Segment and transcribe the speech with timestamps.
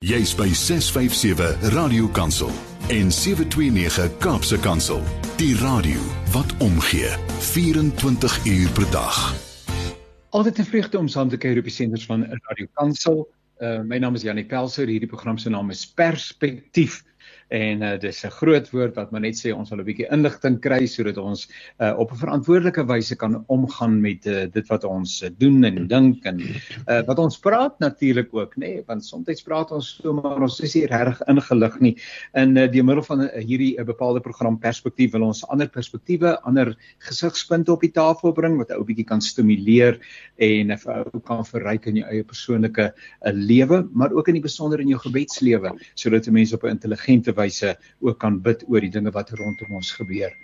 [0.00, 2.50] Jy's by 657 Radio Kansel
[2.88, 5.02] en 729 Kaapse Kansel.
[5.36, 6.00] Die radio
[6.32, 9.34] wat omgee 24 uur per dag.
[10.30, 13.28] Altyd 'n vreugde om saam te kuier op die senders van Radio Kansel.
[13.58, 14.86] Uh, my naam is Janie Pelser.
[14.86, 17.04] Hierdie program se naam is Perspektief
[17.50, 20.60] en uh, dis 'n groot woord wat maar net sê ons wil 'n bietjie inligting
[20.62, 21.48] kry sodat ons
[21.80, 26.24] uh, op 'n verantwoordelike wyse kan omgaan met uh, dit wat ons doen en dink
[26.24, 28.82] en uh, wat ons praat natuurlik ook nê nee?
[28.86, 31.96] want soms praat ons so maar ons is nie reg ingelig nie
[32.34, 35.68] in uh, die middel van uh, hierdie 'n uh, bepaalde program perspektief wil ons ander
[35.68, 39.98] perspektiewe ander gesigspunte op die tafel bring wat 'n ou bietjie kan stimuleer
[40.38, 44.34] en 'n uh, ou kan verryk in jou eie persoonlike uh, lewe maar ook in
[44.34, 48.64] die besonder in jou gebedslewe sodat 'n mens op 'n intelligente wyse ook kan bid
[48.68, 50.36] oor die dinge wat rondom ons gebeur.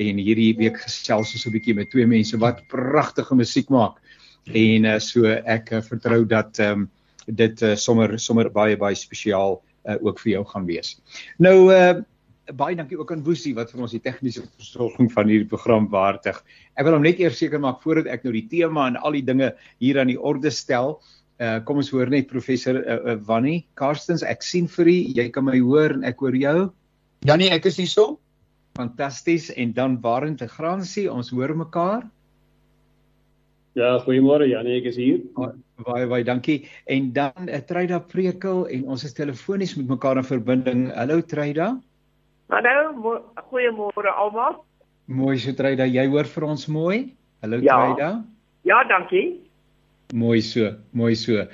[0.00, 4.00] en hierdie week gesels ons 'n bietjie met twee mense wat pragtige musiek maak.
[4.46, 6.90] En uh, so ek uh, vertrou dat ehm um,
[7.26, 10.96] dit uh, sommer sommer baie baie spesiaal uh, ook vir jou gaan wees.
[11.38, 12.02] Nou uh,
[12.50, 16.42] baie dankie ook aan Woesie wat vir ons die tegniese versorging van hierdie program waardig.
[16.74, 19.26] Ek wil hom net eers seker maak voordat ek nou die tema en al die
[19.26, 20.98] dinge hier aan die orde stel.
[21.42, 25.24] Uh, kom ons hoor net professor uh, uh, Wannie Karstens ek sien vir u jy
[25.32, 26.58] kan my hoor en ek hoor jou
[27.26, 28.04] Janie ek is hier so
[28.76, 32.06] Fantasties en dan Barend te Gransie, ons hoor mekaar.
[33.76, 35.20] Ja, goeiemôre Janie, ek is hier.
[35.82, 36.68] Baie baie dankie.
[36.92, 40.92] En dan 'n uh, eh, Treyda Prekel en ons is telefonies met mekaar in verbinding.
[40.92, 41.80] Hallo Treyda.
[42.48, 44.64] Hallo, goeiemôre almal.
[45.06, 47.16] Mooi so Treyda, jy hoor vir ons mooi?
[47.40, 47.76] Hallo ja.
[47.76, 48.24] Treyda.
[48.62, 49.40] Ja, dankie.
[50.12, 51.46] Mooi so, mooi so.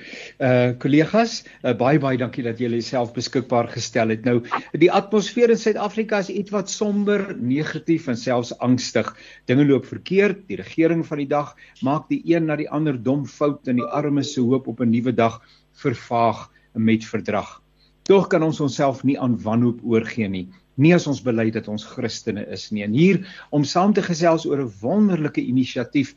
[0.43, 4.25] Uh kollegas, uh, baie baie dankie dat julle self beskikbaar gestel het.
[4.27, 4.41] Nou,
[4.75, 9.13] die atmosfeer in Suid-Afrika is ietwat somber, negatief en selfs angstig.
[9.47, 10.41] Dinge loop verkeerd.
[10.51, 11.53] Die regering van die dag
[11.87, 14.91] maak die een na die ander dom fout en die armes se hoop op 'n
[14.91, 15.39] nuwe dag
[15.79, 17.61] vervaag met verdrag.
[18.03, 20.49] Tog kan ons onsself nie aan wanhoop oorgee nie.
[20.75, 22.83] Nie as ons bely dat ons Christene is nie.
[22.83, 26.15] En hier om saam te gesels oor 'n wonderlike inisiatief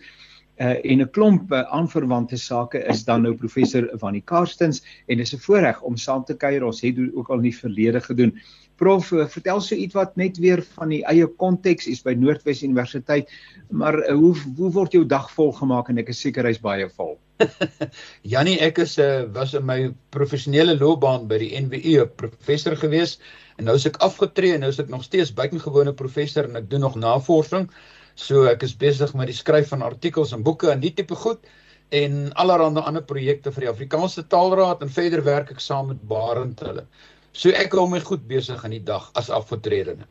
[0.63, 5.19] uh, en 'n klomp uh, aanverwante sake is dan nou professor van die Karstens en
[5.19, 6.65] dis 'n voorreg om saam te kuier.
[6.65, 8.39] Ons het ook al in die verlede gedoen.
[8.77, 12.63] Prof, uh, vertel so iets wat net weer van die eie konteks is by Noordwes
[12.63, 13.31] Universiteit.
[13.71, 17.19] Maar uh, hoe hoe word jou dag volgemaak en ek is seker hy's baie vol.
[18.33, 22.77] Jannie, ek is 'n uh, was in my professionele loopbaan by die NWU 'n professor
[22.77, 23.19] gewees
[23.59, 26.71] en nou is ek afgetree en nou is ek nog steeds buitengewone professor en ek
[26.71, 27.69] doen nog navorsing.
[28.15, 31.47] So ek is besig met die skryf van artikels en boeke en die tipe goed
[31.93, 36.61] en allerlei ander projekte vir die Afrikaanse Taalraad en verder werk ek saam met Barend
[36.65, 36.87] hulle.
[37.33, 40.09] So ek hou my goed besig in die dag as afgetredene.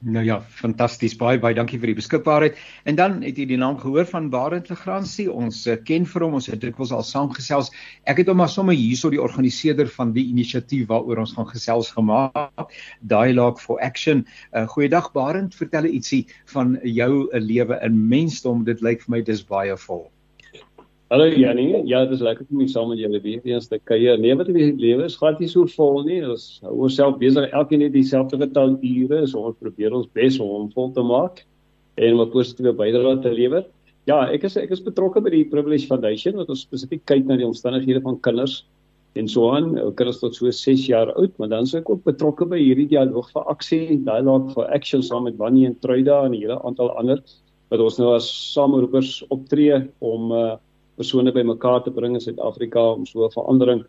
[0.00, 1.12] Nou ja, fantasties.
[1.20, 2.56] Baie baie dankie vir die beskikbaarheid.
[2.88, 5.26] En dan het jy die naam gehoor van Barend Legrandsie.
[5.28, 7.68] Ons uh, ken vir hom, ons het dikwels al saamgesels.
[8.08, 11.90] Ek het hom maar sommer hierso die organiseerder van die inisiatief waaroor ons gaan gesels
[11.92, 12.72] gemaak.
[13.12, 14.24] Dialogue for Action.
[14.54, 16.22] Uh, goeiedag Barend, vertel ietsie
[16.54, 18.64] van jou uh, lewe in mensdom.
[18.64, 20.08] Dit lyk vir my dis baie vol.
[21.10, 24.14] Hallo Janie, ja, dit is lekker om saam met julle weer eens te kuier.
[24.22, 26.20] Nee, wat die lewe is glad nie so vol nie.
[26.22, 30.52] Ons hou onsself besig elkeen net dieselfde getal ure, so ons probeer ons bes om
[30.52, 31.42] hom vol te maak
[31.98, 33.66] en om 'n positiewe bydrae te lewer.
[34.06, 37.40] Ja, ek is ek is betrokke by die Privilege Foundation wat ons spesifiek kyk na
[37.42, 38.62] die omstandighede van kinders
[39.16, 39.74] en so aan.
[39.74, 43.34] Kinders tot so 6 jaar oud, maar dan is ek ook betrokke by hierdie dialoog
[43.34, 47.18] vir aksie, dialoog for action saam met Wannie en Truida en 'n hele aantal ander
[47.68, 50.56] wat ons nou as sameroepers optree om uh
[51.00, 53.82] persone bymekaar te bring in Suid-Afrika om so 'n verandering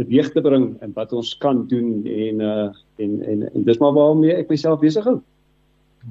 [0.00, 3.94] teweeg te bring en wat ons kan doen en uh en en, en dis maar
[3.94, 5.20] waarmee ek myself besig hou.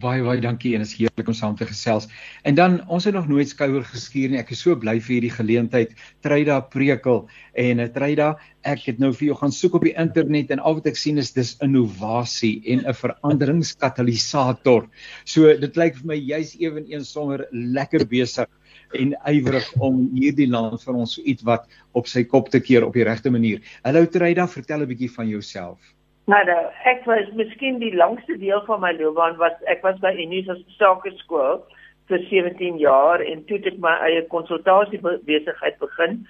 [0.02, 2.08] Baie baie dankie en is heerlik om saam te gesels.
[2.44, 4.40] En dan ons het nog nooit skouer geskuur nie.
[4.41, 5.94] Ek is so bly vir hierdie geleentheid.
[6.26, 8.32] Treyda prekel en uh, Treyda,
[8.66, 11.22] ek het nou vir jou gaan soek op die internet en al wat ek sien
[11.22, 14.90] is dis innovasie en 'n veranderingskatalisator.
[15.26, 18.50] So dit lyk vir my jy's ewenigs sommer lekker besig
[18.99, 21.67] en ywerig om hierdie land vir ons iets wat
[21.97, 23.59] op sy kop te keer op die regte manier.
[23.84, 25.79] Hallo Treyda, vertel 'n bietjie van jouself.
[26.25, 30.13] Nou, nou, ek was miskien die langste deel van my loopbaan was ek was by
[30.16, 31.63] Unisa Sakeskool
[32.07, 36.28] vir 17 jaar en toe het ek my eie konsultasie besigheid begin.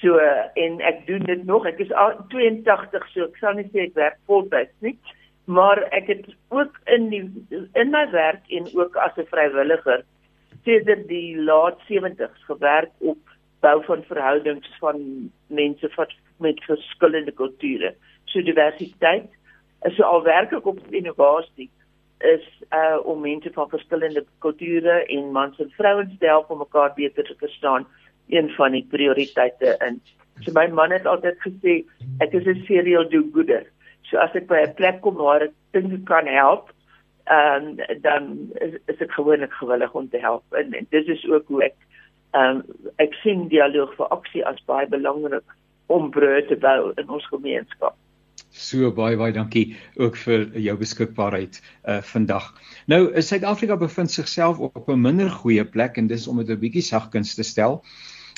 [0.00, 0.18] So
[0.54, 1.66] en ek doen dit nog.
[1.66, 1.92] Ek is
[2.28, 4.98] 82, so ek sal nie sê ek werk voltyds nie.
[5.44, 7.24] maar ek het ook in die
[7.72, 10.04] in my werk en ook as 'n vrywilliger
[10.64, 13.18] sedert die laat 70s gewerk op
[13.60, 17.94] bou van verhoudings van mense wat met verskillende kulture.
[18.24, 19.30] So diversiteit
[19.88, 21.70] is al werklik op innovasie
[22.24, 26.92] is uh om mense van verskillende kulture en mans en vrouens te help om mekaar
[26.96, 27.86] beter te verstaan
[28.28, 30.00] een van die prioriteite in.
[30.42, 31.74] So my man het altyd gesê
[32.24, 33.64] ek is 'n serial do gooder.
[34.02, 36.72] So as ek by 'n plek kom waar ek dink kan help,
[37.24, 40.44] ehm um, dan is, is ek gewoonlik gewillig om te help.
[40.52, 41.76] En, en dit is ook hoe ek
[42.30, 45.56] ehm um, ek sien dialoog vir aksie as baie belangrik
[45.86, 47.96] om brûe te bou in ons gemeenskap.
[48.54, 51.60] So baie baie dankie ook vir jou beskikbaarheid
[51.90, 52.52] uh vandag.
[52.86, 56.82] Nou, Suid-Afrika bevind sigself op 'n minder goeie plek en dis om dit 'n bietjie
[56.82, 57.82] sagkens te stel.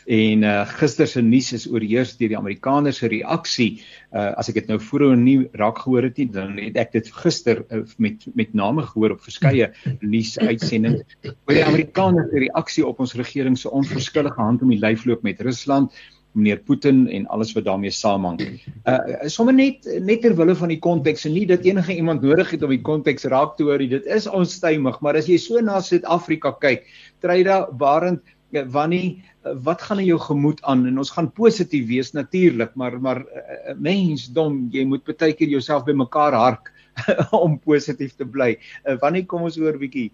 [0.07, 3.71] En uh gister se nuus is oorheers deur die Amerikaners se reaksie.
[4.15, 7.09] Uh as ek dit nou vroeër nie raak gehoor het nie, dan het ek dit
[7.25, 12.87] gister uh, met met name gehoor op verskeie nuus uitsendings oor die Amerikaners se reaksie
[12.87, 15.91] op ons regering se onverskillige hand om die lyfloop met Rusland
[16.37, 18.39] meneer Putin en alles wat daarmee saamhang.
[18.87, 22.55] Uh sommer net net ter wille van die konteks en nie dat enige iemand nodig
[22.55, 23.91] het om die konteks raak te hoor nie.
[23.91, 26.87] Dit is onstuimig, maar as jy so na Suid-Afrika kyk,
[27.25, 30.87] Treyda Barend Wannie, wat gaan in jou gemoed aan?
[30.87, 35.85] En ons gaan positief wees natuurlik, maar maar uh, mensdom, jy moet baie keer jouself
[35.85, 36.73] bymekaar hark
[37.45, 38.57] om positief te bly.
[39.03, 40.11] Wannie, kom ons hoor bietjie.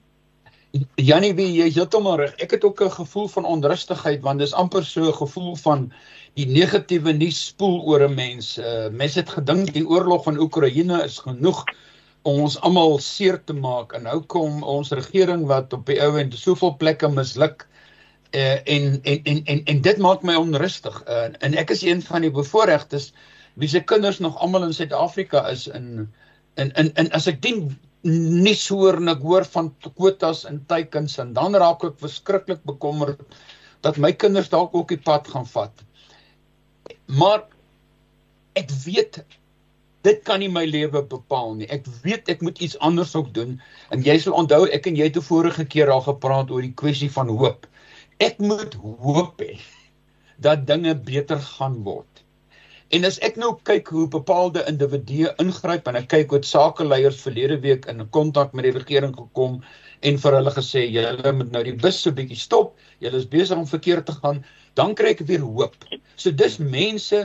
[0.97, 2.33] Janie, wie jy heeltemal reg.
[2.41, 5.93] Ek het ook 'n gevoel van onrustigheid want dis amper so 'n gevoel van
[6.35, 8.59] die negatiewe nuus spoel oor 'n mens.
[8.59, 11.65] Uh, mense het gedink die oorlog van Oekraïne is genoeg
[12.23, 16.17] om ons almal seer te maak en nou kom ons regering wat op die ou
[16.19, 17.67] en soveel plekke misluk
[18.33, 21.03] uh, en, en en en en dit maak my onrustig.
[21.09, 23.13] Uh, en ek is een van die bevoorregtes
[23.61, 26.09] wie se kinders nog almal in Suid-Afrika is in
[26.55, 27.67] in in, in as ek dien
[28.03, 33.21] nie hoor en ek hoor van kwotas en teikens en dan raak ek verskriklik bekommerd
[33.83, 35.85] dat my kinders dalk ook die pad gaan vat.
[37.07, 37.45] Maar
[38.59, 39.23] ek weet
[40.03, 41.69] dit kan nie my lewe bepaal nie.
[41.71, 43.61] Ek weet ek moet iets anders ook doen
[43.95, 47.11] en jy sal onthou ek en jy het vorige keer al gepraat oor die kwessie
[47.13, 47.69] van hoop.
[48.23, 49.57] Ek moet hoop hê
[50.45, 52.21] dat dinge beter gaan word.
[52.95, 57.57] En as ek nou kyk hoe bepaalde individue ingryp en ek kyk hoe sakeleiers verlede
[57.65, 59.57] week in kontak met die regering gekom
[60.07, 63.59] en vir hulle gesê julle moet nou die bus so bietjie stop, julle is besig
[63.59, 64.43] om verkeerd te gaan,
[64.79, 65.75] dan kry ek weer hoop.
[66.15, 67.25] So dis mense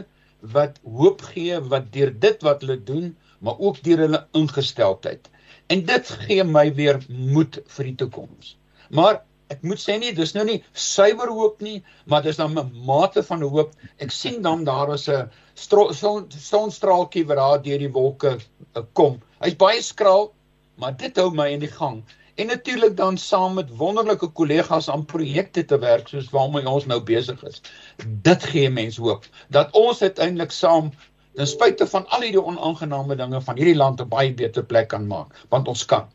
[0.56, 3.12] wat hoop gee wat deur dit wat hulle doen,
[3.46, 5.30] maar ook deur hulle ingesteldheid.
[5.70, 8.56] En dit gee my weer moed vir die toekoms.
[8.90, 9.22] Maar
[9.54, 13.24] ek moet sê nie dis nou nie suiwer hoop nie, maar dis dan 'n mate
[13.24, 13.72] van hoop.
[14.00, 19.20] Ek sien dan daar is 'n sonstraaltjie wat daar deur die wolke uh, kom.
[19.40, 20.34] Hy's baie skraal,
[20.76, 22.04] maar dit hou my in die gang.
[22.38, 27.02] En natuurlik dan saam met wonderlike kollegas aan projekte te werk soos waarmee ons nou
[27.02, 27.62] besig is.
[28.06, 30.92] Dit gee mense hoop dat ons uiteindelik saam
[31.34, 35.08] ten spyte van al hierdie onaangename dinge van hierdie land 'n baie beter plek kan
[35.08, 36.06] maak, want ons kan.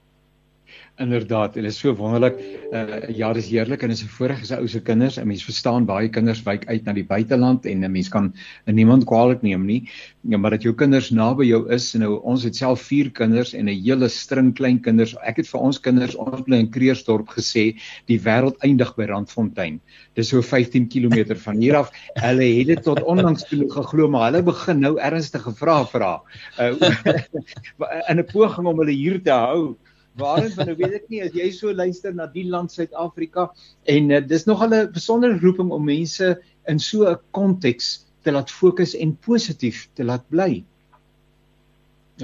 [1.00, 2.34] Inderdaad, en dit is so wonderlik.
[2.68, 5.16] Uh ja, dis heerlik en dis 'n voorreg as ou se kinders.
[5.16, 8.34] 'n Mens verstaan baie kinders wyk uit na die buiteland en 'n mens kan
[8.64, 9.88] niemand kwaadlik neem nie.
[10.20, 11.94] Ja, maar dat jou kinders naby jou is.
[11.94, 15.16] Nou ons het self 4 kinders en 'n hele string klein kinders.
[15.22, 17.74] Ek het vir ons kinders bly in Kreersdorp gesê,
[18.06, 19.81] die wêreld eindig by Randfontein.
[20.14, 21.90] Dis so 15 km van hier af.
[22.20, 26.20] Hulle het dit tot onlangs toe geglo, maar hulle begin nou ernstige vrae vra.
[26.60, 26.76] Uh
[28.10, 29.76] in 'n poging om hulle hier te hou
[30.20, 33.50] waarin van nou weet ek nie as jy so luister na die land Suid-Afrika
[33.88, 36.36] en uh, dis nog 'n besondere roeping om mense
[36.69, 40.64] in so 'n konteks te laat fokus en positief te laat bly.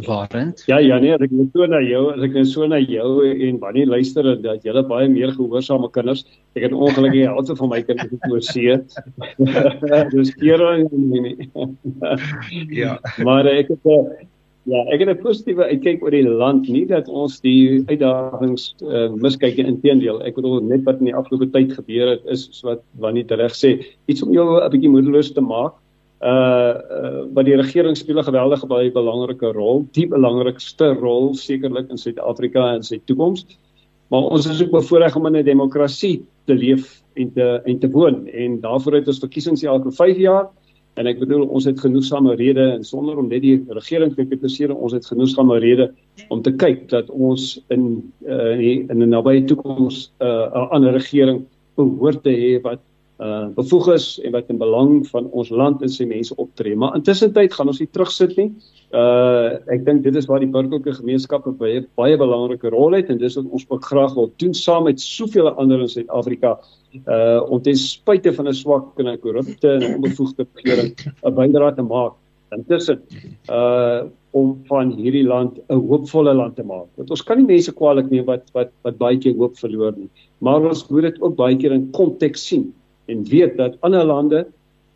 [0.06, 0.62] Waarend?
[0.66, 3.86] Ja, ja nee, ek net so na jou, as ek so na jou en Wannie
[3.86, 6.24] luister dat jy baie meer gehoorsame kinders.
[6.54, 8.84] Ek het ongelukkig die helfte van my kinders geforseer.
[10.14, 11.48] Dis kere nie nie.
[12.82, 12.98] ja.
[13.24, 13.90] Maar ek het
[14.66, 19.08] Ja, ek het 'n positiewe uitkyk oor die land, nie dat ons die uitdagings uh,
[19.12, 20.22] miskyk nie, inteendeel.
[20.22, 23.54] Ek bedoel net wat in die afgelope tyd gebeur het is so wat Wannie reg
[23.54, 25.74] sê, iets om jou 'n bietjie moedeloos te maak.
[26.20, 31.88] Uh, uh wat die regering speel 'n geweldige baie belangrike rol, die belangrikste rol sekerlik
[31.90, 33.46] in Suid-Afrika en sy toekoms.
[34.10, 37.90] Maar ons is ook bevoorreg om in 'n demokrasie te leef en te en te
[37.90, 40.48] woon en daarvoor het ons verkiesings elke 5 jaar.
[40.98, 44.74] En ek bedoel ons het genoegsame redes en sonder om net die regering te kritiseer,
[44.74, 47.84] ons het genoegsame redes om te kyk dat ons in
[48.26, 51.44] uh, in 'n nabye toekoms 'n uh, ander regering
[51.78, 52.82] behoort te hê wat
[53.18, 56.76] uh bevoeg is en wat in belang van ons land en sy mense optree.
[56.78, 58.52] Maar intussen tyd gaan ons nie terugsit nie.
[58.94, 63.18] Uh ek dink dit is waar die burgerlike gemeenskappe baie baie belangrike rol het en
[63.18, 66.60] dis wat ons ook graag wil doen saam met soveel ander in Suid-Afrika
[67.06, 71.74] uh om ten spyte van 'n swak en 'n korrupte en onbevoegde regering 'n bydrae
[71.74, 72.14] te maak.
[72.50, 73.02] Intussen
[73.50, 76.88] uh om van hierdie land 'n hoopvolle land te maak.
[76.96, 80.10] Want ons kan nie mense kwaadlik neem wat wat wat baie keer hoop verloor nie.
[80.38, 82.72] Maar ons moet dit ook baie keer in konteks sien
[83.06, 84.46] en weet dat ander lande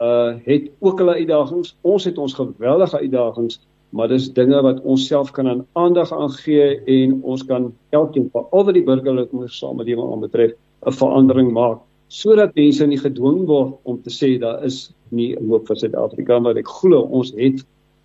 [0.00, 1.76] uh het ook hulle uitdagings.
[1.82, 6.30] Ons het ons geweldige uitdagings, maar dis dinge wat ons self kan aan aandag aan
[6.30, 10.52] gee en ons kan elkeen van al wat die burgerlike samelewing aanbetref
[10.86, 15.66] 'n verandering maak sodat mense nie gedwing word om te sê daar is nie hoop
[15.68, 17.62] vir Suid-Afrika maar ek glo ons het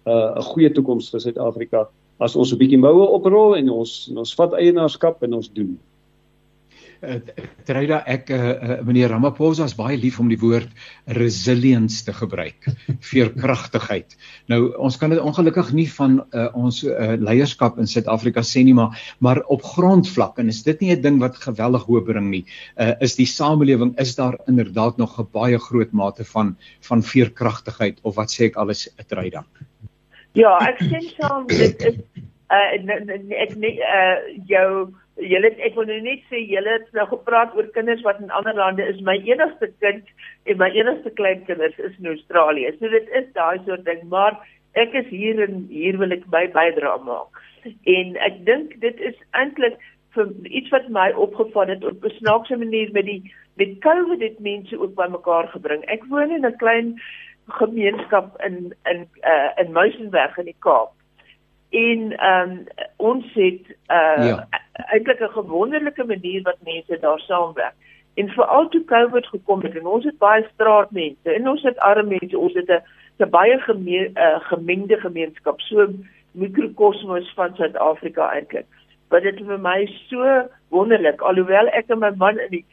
[0.08, 1.88] uh, 'n uh, goeie toekoms vir Suid-Afrika
[2.20, 5.78] as ons 'n bietjie moue oprol en ons en ons vat eienaarskap en ons doen.
[6.98, 7.20] Uh,
[7.68, 10.70] Treida ek uh, uh, meneer Ramaphosa is baie lief om die woord
[11.18, 12.66] resilience te gebruik
[13.12, 14.16] veerkragtigheid.
[14.50, 18.74] Nou ons kan dit ongelukkig nie van uh, ons uh, leierskap in Suid-Afrika sê nie
[18.78, 22.46] maar maar op grondvlak en is dit nie 'n ding wat geweldig hoop bring nie.
[22.80, 28.00] Uh, is die samelewing is daar inderdaad nog 'n baie groot mate van van veerkragtigheid
[28.02, 29.46] of wat sê ek alles Treida?
[30.34, 32.02] Ja, ek sê saam dit is
[32.50, 32.68] uh
[33.44, 37.68] ek net uh jou julle ek wil nou net sê julle het nou gepraat oor
[37.76, 39.02] kinders wat in ander lande is.
[39.02, 40.06] My enigste kind
[40.46, 42.76] en my enigste kleinkinders is in Australië.
[42.78, 44.38] So dit is daai soort ding, maar
[44.78, 47.44] ek is hier en hier wil ek my bydrae maak.
[47.66, 49.80] En ek dink dit is eintlik
[50.16, 53.22] vir iets wat my opgeval het op 'n snaakse manier met die
[53.58, 55.84] met COVID het mense ook bymekaar gebring.
[55.86, 57.02] Ek woon in 'n klein
[57.48, 60.97] gemeenskap in in uh, in Muizenberg in die Kaap
[61.70, 62.64] en ehm um,
[62.96, 64.48] ons het uh ja.
[64.74, 67.74] eintlik 'n gewonderlike manier wat mense daar saamwerk.
[68.14, 72.18] En veral toe COVID gekom het en ons het baie straatmense en ons het arme
[72.20, 72.82] mense, ons het 'n
[73.18, 75.88] 'n baie gemeen, uh, gemengde gemeenskap, so
[76.32, 78.66] mikrokosmos van Suid-Afrika eintlik.
[79.10, 82.66] Wat dit vir my so wonderlik alhoewel ek en my man in die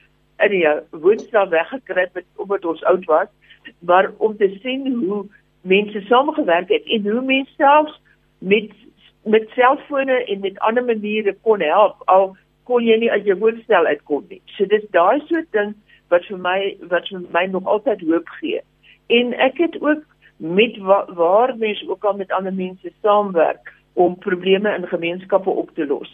[0.43, 3.29] in die woonstel weggekry het omdat ons oud was,
[3.79, 5.25] maar om te sien hoe
[5.61, 8.01] mense saamgewerk het en hoe mense selfs
[8.45, 8.73] met
[9.25, 12.35] met selfone en met ander maniere kon help al
[12.69, 14.41] kon jy nie uit jou woonstel uitkom nie.
[14.57, 15.73] So dis daai soort ding
[16.13, 16.59] wat vir my
[16.93, 18.61] wat vir my nog altyd hoop gee.
[19.13, 20.05] En ek het ook
[20.37, 25.71] met wa waar mense ook al met ander mense saamwerk om probleme in gemeenskappe op
[25.75, 26.11] te los.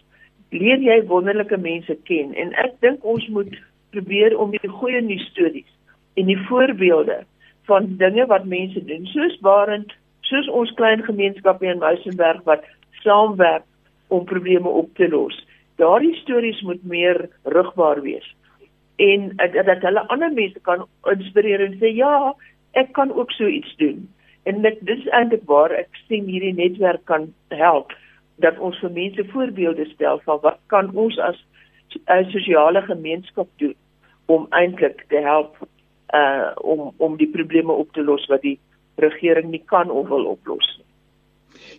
[0.50, 3.54] Leer jy wonderlike mense ken en ek dink ons moet
[3.90, 5.70] probeer om die goeie nuus stories
[6.14, 7.22] en die voorbeelde
[7.70, 9.94] van dinge wat mense doen soos waarend
[10.30, 12.66] soos ons klein gemeenskap in Mousenberg wat
[13.02, 13.66] saamwerk
[14.08, 15.36] om probleme op te los.
[15.80, 18.26] Daardie stories moet meer rugbaar wees.
[19.00, 22.34] En dat hulle ander mense kan inspireer en sê ja,
[22.78, 24.04] ek kan ook so iets doen.
[24.48, 27.94] En dit dis eintlik waar ek sien hierdie netwerk kan help
[28.40, 31.38] dat ons vir mense voorbeelde stel van wat kan ons as
[31.96, 33.74] 'n sosiale gemeenskap doen
[34.26, 35.56] om eintlik te help
[36.14, 38.58] uh om om die probleme op te los wat die
[39.00, 40.86] regering nie kan of wil oplos nie.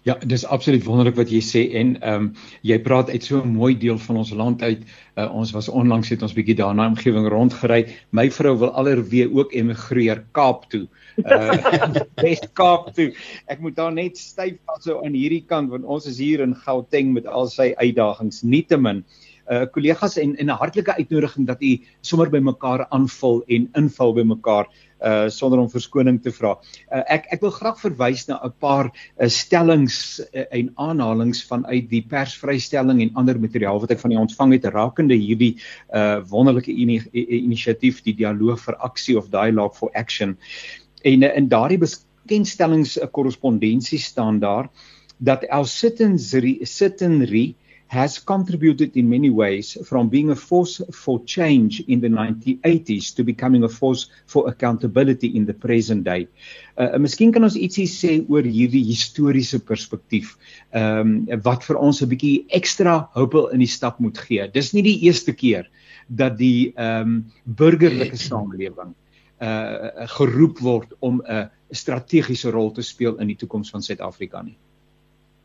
[0.03, 2.27] Ja, dis absoluut wonderlik wat jy sê en ehm um,
[2.65, 4.81] jy praat uit so 'n mooi deel van ons land uit.
[5.15, 7.85] Uh, ons was onlangs het ons bietjie daarna omgewing rondgery.
[8.09, 10.87] My vrou wil alreeds ook emigreer Kaap toe.
[11.17, 11.53] Uh
[12.23, 13.13] Wes-Kaap toe.
[13.45, 16.55] Ek moet daar net styf vas so aan hierdie kant want ons is hier in
[16.55, 18.41] Gauteng met al sy uitdagings.
[18.41, 19.30] Nietemin uh
[19.73, 24.23] kollegas en en 'n hartlike uitnodiging dat u sommer by mekaar aanvul en inval by
[24.23, 24.67] mekaar
[25.01, 26.55] uh sonder om verskoning te vra.
[26.93, 31.89] Uh, ek ek wil graag verwys na 'n paar uh, stellings uh, en aanhalinge vanuit
[31.89, 35.57] die persvrystelling en ander materiaal wat ek van u ontvang het rakende hierdie
[35.93, 40.37] uh wonderlike inisiatief die dialoog vir aksie of dialogue for action.
[41.03, 44.69] En uh, in daardie bekendstellings 'n uh, korrespondensie staan daar
[45.17, 47.55] dat Elsittenry Sittenry
[47.91, 53.21] has contributed in many ways from being a force for change in the 1980s to
[53.21, 56.25] becoming a force for accountability in the present day.
[56.77, 60.37] Uh, miskien kan ons ietsie sê oor hierdie historiese perspektief.
[60.71, 64.47] Ehm um, wat vir ons 'n bietjie ekstra hoop in die stap moet gee.
[64.47, 65.67] Dis nie die eerste keer
[66.07, 68.95] dat die ehm um, burgerlike samelewing
[69.43, 74.55] uh geroep word om 'n strategiese rol te speel in die toekoms van Suid-Afrika nie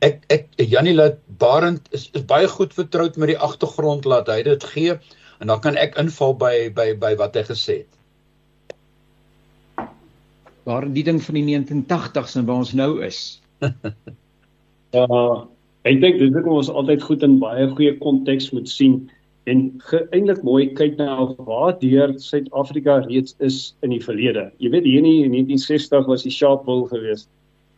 [0.05, 4.43] ek ek Janie laat Barend is is baie goed vertroud met die agtergrond laat hy
[4.47, 4.97] dit gee
[5.41, 7.93] en dan kan ek inval by by by wat hy gesê het.
[10.67, 13.41] Waar die ding van die 1980s en waar ons nou is.
[14.97, 15.07] ja,
[15.87, 19.05] ek dink dis hoekom ons altyd goed in baie goeie konteks moet sien
[19.47, 19.69] en
[20.11, 24.49] eintlik mooi kyk na waar deur Suid-Afrika reeds is in die verlede.
[24.59, 27.31] Jy weet hier in 1960 was die Sharpeville geweest.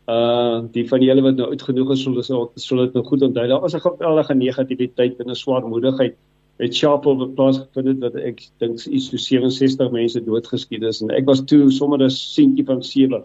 [0.08, 3.46] Uh die van julle wat nou oud genoeg is, sal sal dit nou goed onthou.
[3.48, 6.16] Daar was 'n geweldige negativiteit en 'n swaarmoedigheid
[6.58, 11.02] met Sharpeville plaasgevind het wat ek dink iets so 67 mense doodgeskiet is.
[11.02, 13.22] En ek was toe sommer 'n seentjie van 7.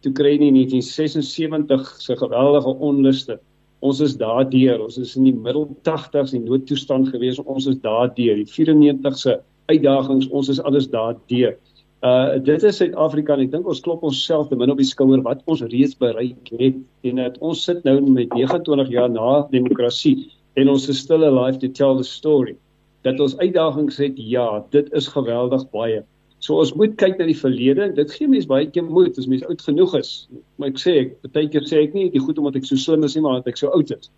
[0.00, 3.40] Toe kry nie 1976 se geweldige onluste.
[3.80, 7.38] Ons is daardeur ons is in die middel 80s in noodtoestand gewees.
[7.38, 11.58] Ons is daardeur die 94se uitdagings ons is alles daardeur
[12.06, 15.20] uh dit is Suid-Afrika en ek dink ons klop onsself te min op die skouer
[15.26, 16.78] wat ons reeds bereik het
[17.10, 21.60] en dat ons sit nou met 29 jaar na demokrasie en ons is still alive
[21.60, 22.56] to tell the story
[23.04, 26.00] dat ons uitdagings het ja dit is geweldig baie
[26.40, 27.90] So ons moet kyk na die verlede.
[27.96, 30.12] Dit gee mense baie keer moed as mens oud genoeg is.
[30.56, 33.04] Maar ek sê ek baie keer sê ek nie dit goed omdat ek so slim
[33.04, 34.08] is nie, maar omdat ek so oud is.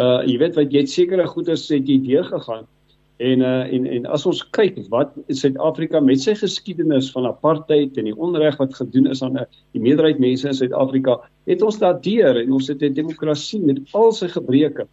[0.00, 2.64] Uh jy weet wat jy het sekere goeders het jy deur gegaan.
[3.16, 8.10] En uh en en as ons kyk wat Suid-Afrika met sy geskiedenis van apartheid en
[8.10, 11.16] die onreg wat gedoen is aan die meerderheid mense in Suid-Afrika,
[11.48, 14.86] het ons daardeur en ons het 'n demokrasie met al sy gebreke.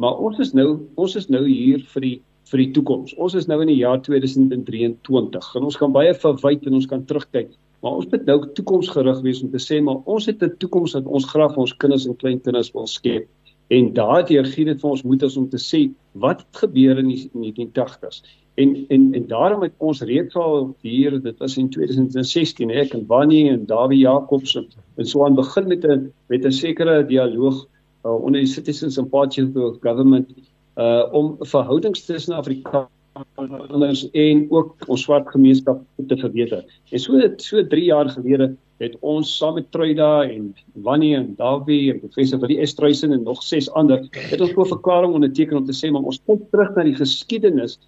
[0.00, 2.16] Maar ons is nou ons is nou hier vir die
[2.50, 3.14] vir die toekoms.
[3.18, 7.04] Ons is nou in die jaar 2023 en ons kan baie verwyd en ons kan
[7.04, 7.50] terugkyk,
[7.82, 11.04] maar ons moet nou toekomsgerig wees om te sê maar ons het 'n toekoms wat
[11.04, 13.28] ons graag vir ons kinders en kleinkinders wil skep.
[13.68, 17.30] En daardeur gee dit vir ons moed om te sê wat het gebeur in die
[17.34, 18.22] 1980s.
[18.56, 23.06] En en en daarom het ons reeds al hier dit was in 2016 ek en
[23.06, 27.66] Wannie en Dawie Jacobs en so aan begin met 'n met 'n sekere dialoog
[28.04, 30.30] uh, onder die Citizens and Parties of Government
[30.76, 36.64] uh om verhoudings tussen Afrikaners en ook ons swart gemeenskap te verbeter.
[36.90, 40.50] En so so 3 jaar gelede het ons saam met Truida en
[40.84, 45.14] Wannie en Davie en professor Willie Estruisen en nog ses ander het ons 'n verklaring
[45.14, 47.78] onderteken om te sê maar ons kyk terug na die geskiedenis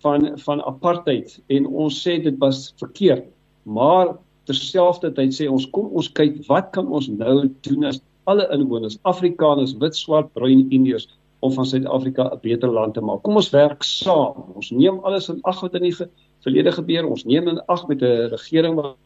[0.00, 3.24] van van apartheid en ons sê dit was verkeerd.
[3.62, 8.98] Maar terselfdertyd sê ons kom ons kyk wat kan ons nou doen as alle inwoners,
[9.02, 11.08] Afrikaners, wit, swart, bruin, Indiërs
[11.42, 13.22] om van Suid-Afrika 'n beter land te maak.
[13.22, 14.34] Kom ons werk saam.
[14.54, 15.96] Ons neem alles in ag wat in die
[16.40, 17.06] verlede gebeur.
[17.06, 18.96] Ons neem in ag met 'n regering wat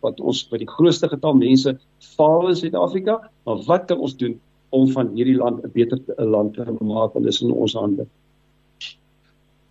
[0.00, 1.76] wat ons by die grootste getal mense
[2.16, 4.38] faal in Suid-Afrika, maar wat kan ons doen
[4.70, 7.14] om van hierdie land 'n beter land te maak?
[7.14, 8.06] Dit is in ons hande.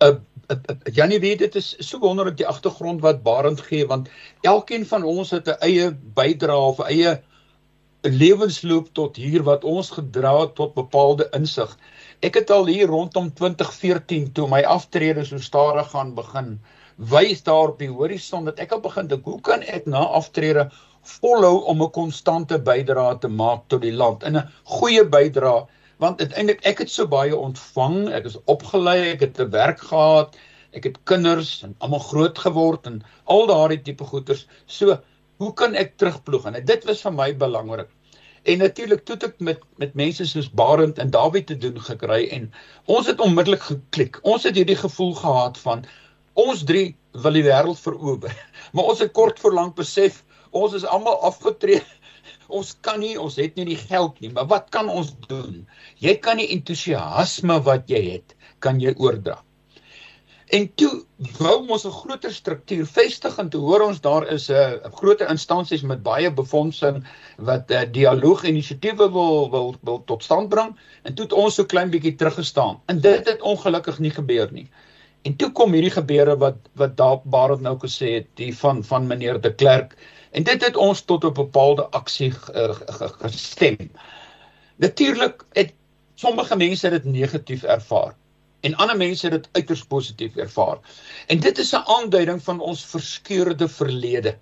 [0.02, 0.16] Uh,
[0.50, 4.08] uh, uh, Janie weet dit is so wonderlik die agtergrond wat Barend gee want
[4.40, 7.22] elkeen van ons het 'n eie bydrae of 'n eie
[8.02, 11.78] lewensloop tot hier wat ons gedra het tot bepaalde insig.
[12.20, 16.58] Ek het al hier rondom 2014 toe my aftrede so stadig gaan begin
[17.10, 20.68] wys daar op die horison dat ek al begin dink hoe kan ek na aftrede
[21.18, 24.22] volhou om 'n konstante bydrae te maak tot die land?
[24.22, 25.66] In 'n goeie bydrae
[25.98, 30.36] want uiteindelik ek het so baie ontvang ek is opgelei ek het 'n werk gehad
[30.72, 34.98] ek het kinders en almal groot geword en al daardie tipe goeders so
[35.42, 36.46] hoe kan ek terugploeg?
[36.46, 37.90] En dit was vir my belangrik.
[38.42, 42.48] En natuurlik toe ek met met mense soos Barend en Dawie te doen gekry en
[42.86, 44.18] ons het onmiddellik geklik.
[44.22, 45.84] Ons het hierdie gevoel gehad van
[46.34, 48.36] ons drie wil die wêreld verower.
[48.72, 51.82] Maar ons het kort voor lank besef ons is almal afgetree.
[52.58, 55.62] Ons kan nie, ons het nie die geld nie, maar wat kan ons doen?
[56.04, 59.38] Jy kan die entoesiasme wat jy het, kan jy oordra.
[60.52, 60.90] En toe
[61.38, 65.30] wou ons 'n groter struktuur vestig en toe hoor ons daar is 'n uh, groter
[65.32, 67.00] instansies met baie befondsing
[67.38, 71.64] wat uh, dialoog inisiatiewe wil wil wil tot stand bring en toe het ons so
[71.64, 72.80] klein bietjie teruggestaan.
[72.86, 74.68] En dit het ongelukkig nie gebeur nie.
[75.22, 79.06] En toe kom hierdie gebeure wat wat daar Barend nou gesê het, die van van
[79.06, 79.94] meneer De Klerk
[80.30, 82.74] en dit het ons tot 'n bepaalde aksie uh,
[83.20, 83.90] gestem.
[84.76, 85.74] Natuurlik het
[86.14, 88.14] sommige mense dit negatief ervaar
[88.60, 90.78] en ander mense het dit uiters positief ervaar.
[91.26, 94.38] En dit is 'n aanduiding van ons verskeurde verlede.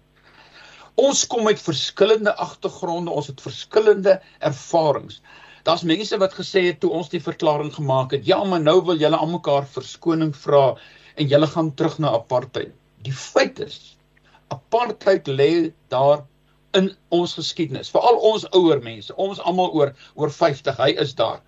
[0.95, 5.23] Ons kom uit verskillende agtergronde, ons het verskillende ervarings.
[5.69, 9.01] Daar's mense wat gesê het toe ons die verklaring gemaak het, ja, maar nou wil
[9.01, 10.77] julle almekaar verskoning vra
[11.17, 12.73] en julle gaan terug na apartheid.
[13.05, 13.97] Die feit is
[14.51, 16.25] apartheid lê daar
[16.75, 21.41] in ons geskiedenis, veral ons ouer mense, ons almal oor oor 50, hy is daar.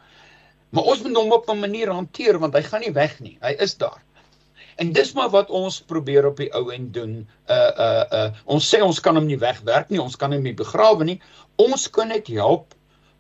[0.72, 3.38] Maar ons moet hom op 'n manier hanteer want hy gaan nie weg nie.
[3.42, 4.00] Hy is daar.
[4.76, 7.28] En dis maar wat ons probeer op die ou en doen.
[7.48, 10.54] Uh uh uh ons sê ons kan hom nie wegwerk nie, ons kan hom nie
[10.54, 11.20] begrawe nie.
[11.56, 12.74] Ons kan net help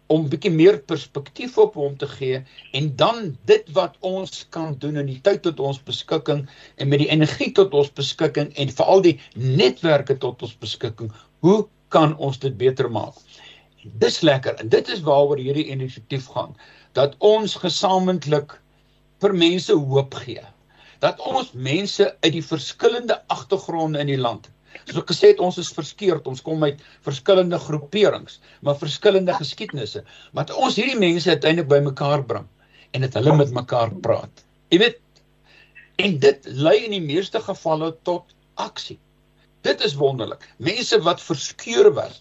[0.06, 2.40] om bietjie meer perspektief op hom te gee
[2.78, 6.42] en dan dit wat ons kan doen in die tyd tot ons beskikking
[6.76, 11.12] en met die energie tot ons beskikking en veral die netwerke tot ons beskikking,
[11.46, 13.16] hoe kan ons dit beter maak?
[14.02, 16.56] Dis lekker en dit is waaroor hierdie inisiatief gaan
[16.98, 18.58] dat ons gesamentlik
[19.22, 20.42] vir mense hoop gee.
[21.02, 24.46] dat ons mense uit die verskillende agtergronde in die land
[24.84, 30.04] Soos ek gesê het, ons is verskeurd, ons kom uit verskillende groeperings, maar verskillende geskiedenisse.
[30.32, 32.48] Maar ons hierdie mense uiteindelik bymekaar bring
[32.92, 34.44] en dit hulle met mekaar praat.
[34.72, 35.00] Jy weet,
[36.02, 38.98] en dit lei in die meeste gevalle tot aksie.
[39.66, 40.44] Dit is wonderlik.
[40.58, 42.20] Mense wat verskeur was,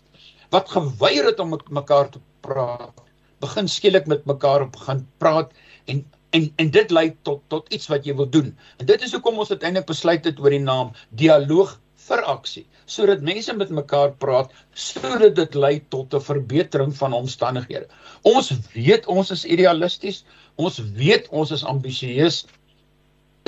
[0.54, 3.04] wat geweier het om met mekaar te praat,
[3.42, 5.54] begin skielik met mekaar op gaan praat
[5.90, 8.52] en en en dit lei tot tot iets wat jy wil doen.
[8.80, 11.74] En dit is hoekom ons uiteindelik besluit het oor die naam dialoog
[12.12, 12.64] vir aksie
[12.96, 17.88] sodat mense met mekaar praat sodat dit lei tot 'n verbetering van omstandighede.
[18.24, 20.24] Ons weet ons is idealisties,
[20.56, 22.46] ons weet ons is ambisieus,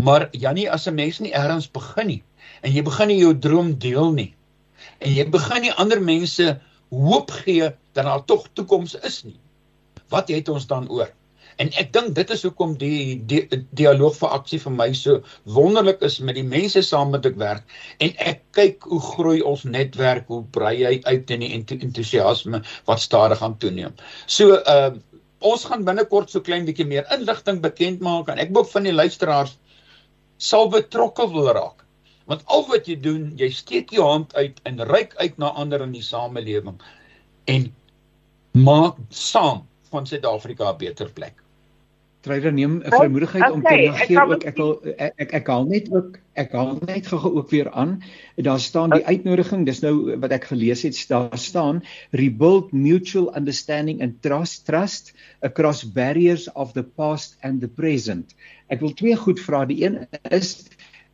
[0.03, 2.23] maar Jannie as 'n mens nie ergens begin nie
[2.61, 4.31] en jy begin nie jou droom deel nie
[4.99, 9.39] en jy begin nie ander mense hoop gee dat daar tog toekoms is nie.
[10.09, 11.09] Wat het ons dan oor?
[11.61, 13.43] En ek dink dit is hoekom die, die
[13.77, 15.21] dialoog vir aksie vir my so
[15.57, 19.65] wonderlik is met die mense saam met ek werk en ek kyk hoe groei ons
[19.65, 23.97] netwerk, hoe brei hy uit in die entoesiasme wat stadig aan toeneem.
[24.27, 24.93] So uh
[25.43, 28.93] ons gaan binnekort so klein bietjie meer inligting bekend maak en ek hoop van die
[28.95, 29.57] luisteraars
[30.39, 31.83] sal betrokke wil raak.
[32.31, 35.83] Want al wat jy doen, jy steek jou hand uit en reik uit na ander
[35.83, 36.79] in die samelewing
[37.51, 37.67] en
[38.55, 41.42] maak saam van Suid-Afrika 'n beter plek.
[42.23, 44.43] Treider neem 'n vrymoedigheid okay, om te reageer ook.
[44.47, 47.97] Ek wil ek ek, ek haal net ook ek haal net gou ook weer aan.
[48.35, 51.81] Daar staan die uitnodiging dis nou wat ek gelees het daar staan
[52.11, 58.35] rebuild mutual understanding and trust trust across barriers of the past and the present.
[58.71, 59.65] Ek wil twee goed vra.
[59.65, 60.63] Die een is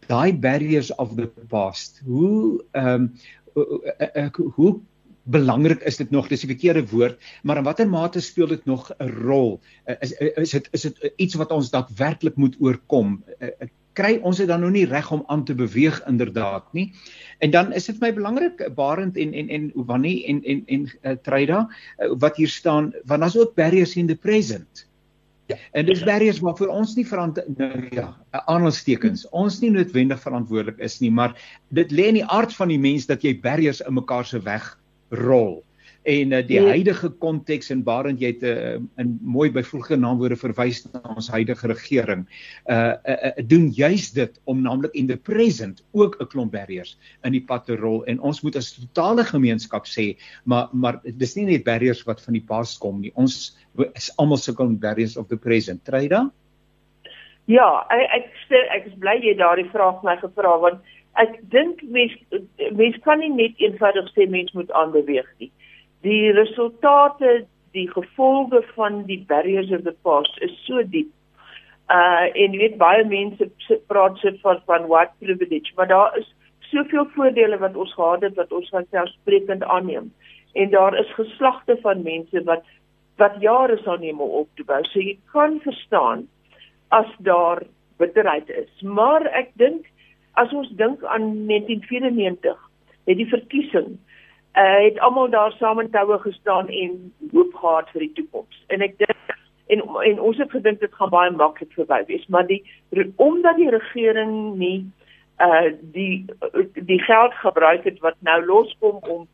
[0.08, 2.02] daai barriers of the past.
[2.06, 4.80] Hoe ehm um, hoe
[5.24, 8.92] belangrik is dit nog dis die verkeerde woord maar in watter mate speel dit nog
[9.00, 13.48] 'n rol eh, is is dit is dit iets wat ons daadwerklik moet oorkom eh,
[13.48, 16.94] eh, kry ons dit dan nog nie reg om aan te beweeg inderdaad nie
[17.40, 21.16] en dan is dit my belangrik Barend en en en Wannie en en en uh,
[21.22, 24.88] Treida uh, wat hier staan want daar's ook barriers in the present
[25.50, 25.58] Ja.
[25.72, 29.24] En dis barriers waarvoor ons nie verantwoordelik nou ja, aanhalingstekens.
[29.34, 31.34] Ons nie noodwendig verantwoordelik is nie, maar
[31.74, 34.68] dit lê in die aard van die mens dat jy barriers in mekaar se weg
[35.10, 35.60] rol.
[36.08, 36.70] En uh, die ja.
[36.72, 41.68] huidige konteks en waarend jy het uh, in mooi byvoeglike naamwoorde verwys na ons huidige
[41.68, 42.24] regering
[42.72, 46.98] uh, uh, uh doen juis dit om naamlik in the present ook 'n klomp barriers
[47.28, 48.06] in die pad te rol.
[48.06, 52.34] En ons moet as totale gemeenskap sê maar maar dis nie net barriers wat van
[52.34, 53.12] die past kom nie.
[53.16, 53.58] Ons
[53.94, 55.84] is almal sukkel met barriers of the present.
[55.84, 56.30] Treda
[57.50, 58.34] Ja ek ek,
[58.72, 60.82] ek is bly jy daardie vraag my gevra want
[61.24, 62.16] ek dink mens
[62.80, 65.52] mens kan nie net eenvoudig sê mens moet aanbeweeg nie.
[66.08, 71.12] Die resultate, die gevolge van die barriers of the past is so diep.
[71.90, 73.50] Uh en jy weet baie mense
[73.92, 76.28] praat so van van what privilege, maar daar is
[76.72, 80.12] soveel voordele wat ons gehad het wat ons selfsprekend aanneem.
[80.54, 82.64] En daar is geslagte van mense wat
[83.20, 84.80] wat jare sal neem om op te bou.
[84.88, 86.28] So jy kan verstaan
[86.96, 87.64] as daar
[88.00, 88.70] bitterheid is.
[88.82, 89.90] Maar ek dink
[90.40, 92.58] as ons dink aan 1994,
[93.10, 93.98] het die verkiesing
[94.58, 98.64] uh het almal daar saam in toue gestaan en hoop gehad vir die toekoms.
[98.68, 99.36] En ek dink
[99.70, 102.64] en en ons het gedink dit gaan baie maklik verby wees, maar die
[103.16, 104.80] omdat die regering nie
[105.40, 106.26] uh die
[106.74, 109.28] die geld gebruik het wat nou loskom om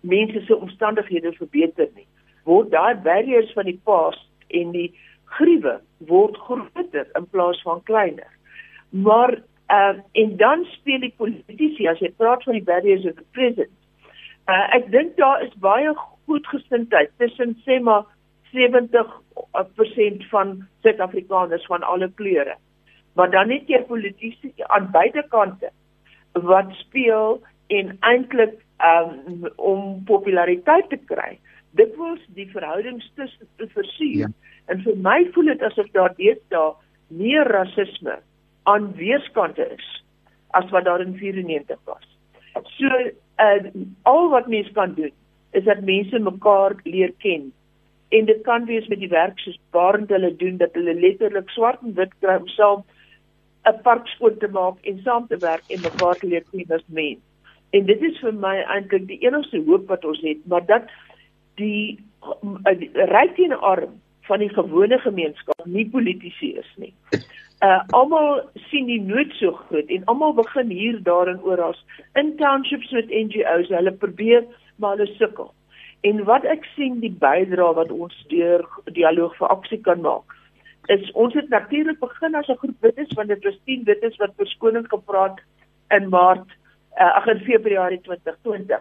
[0.00, 2.06] mense se omstandighede verbeter nie,
[2.44, 4.90] word daai barriers van die past en die
[5.38, 5.78] gruwe
[6.12, 8.30] word groter in plaas van kleiner.
[8.90, 13.26] Maar uh, en dan speel die politici as jy praat van die barriers of the
[13.36, 13.72] present.
[14.48, 15.92] Uh, ek dink daar is baie
[16.28, 18.06] goed gesindheid tussen sê maar
[18.52, 20.54] 70% van
[20.84, 22.56] Suid-Afrikaners van alle kleure.
[23.12, 25.70] Maar dan het jy politici aan beide kante
[26.32, 31.36] wat speel en eintlik um, om populariteit te kry.
[31.76, 34.28] Dit was die verhoudings tussen te versuur.
[34.28, 34.30] Ja.
[34.72, 36.72] En vir my voel dit asof daar deesdae
[37.08, 38.18] meer rasisme
[38.72, 39.86] aan weerskante is
[40.58, 42.06] as wat daar in 94 was.
[42.76, 42.88] So
[43.46, 43.70] uh
[44.02, 45.12] al wat mense kan doen
[45.50, 47.52] is dat mense mekaar leer ken.
[48.08, 51.82] En dit kan wees met die werk soos waarend hulle doen dat hulle letterlik swart
[51.82, 52.84] en wit kry om saam
[53.68, 57.24] 'n park skoon te maak en saam te werk en mekaar leer ken as mens.
[57.70, 60.88] En dit is vir my eintlik die enigste hoop wat ons het, maar dat
[61.60, 61.98] die,
[62.78, 66.94] die ryk en arm van die gewone gemeenskap nie politici is nie
[67.66, 71.74] uh almal sien die nood so groot en almal begin hier daar en oral
[72.20, 74.44] in townships met NGOs hulle probeer
[74.76, 75.50] maar hulle sukkel.
[76.06, 78.62] En wat ek sien die bydrae wat ons deur
[78.94, 80.36] dialoog vir aksie kan maak
[80.94, 84.38] is ons het natuurlik begin as 'n groep wites want dit was 10 wites wat
[84.38, 85.42] verskoning gepraat
[85.90, 86.48] in Maart
[87.00, 88.80] uh, ag in Februarie 2020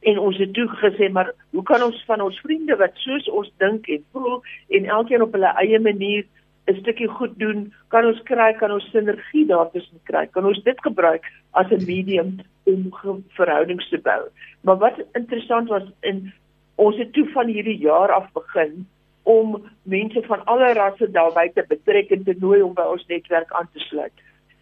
[0.00, 3.52] en ons het toe gesê maar hoe kan ons van ons vriende wat soos ons
[3.58, 6.24] dink en voel en elkeen op hulle eie manier
[6.66, 10.82] 'n stukkie goed doen kan ons kry kan ons sinergie daartussen kry kan ons dit
[10.88, 14.22] gebruik as 'n medium om verhoudings te bou
[14.60, 16.32] maar wat interessant was in
[16.76, 18.86] ons het toe van hierdie jaar af begin
[19.26, 23.50] om mense van alle rasse daarby te betrek en te nooi om by ons netwerk
[23.58, 24.12] aan te sluit.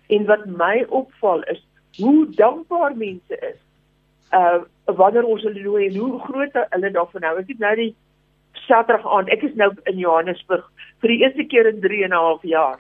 [0.09, 1.61] En wat my opval is
[1.99, 3.59] hoe dankbaar mense is.
[4.33, 7.39] Uh wanneer ons hulle nooi en hoe groot hulle daarvan hou.
[7.39, 7.93] Ek het nou die
[8.65, 10.67] Saterdag aand, ek is nou in Johannesburg
[11.03, 12.79] vir die eerste keer in 3 en 'n half jaar.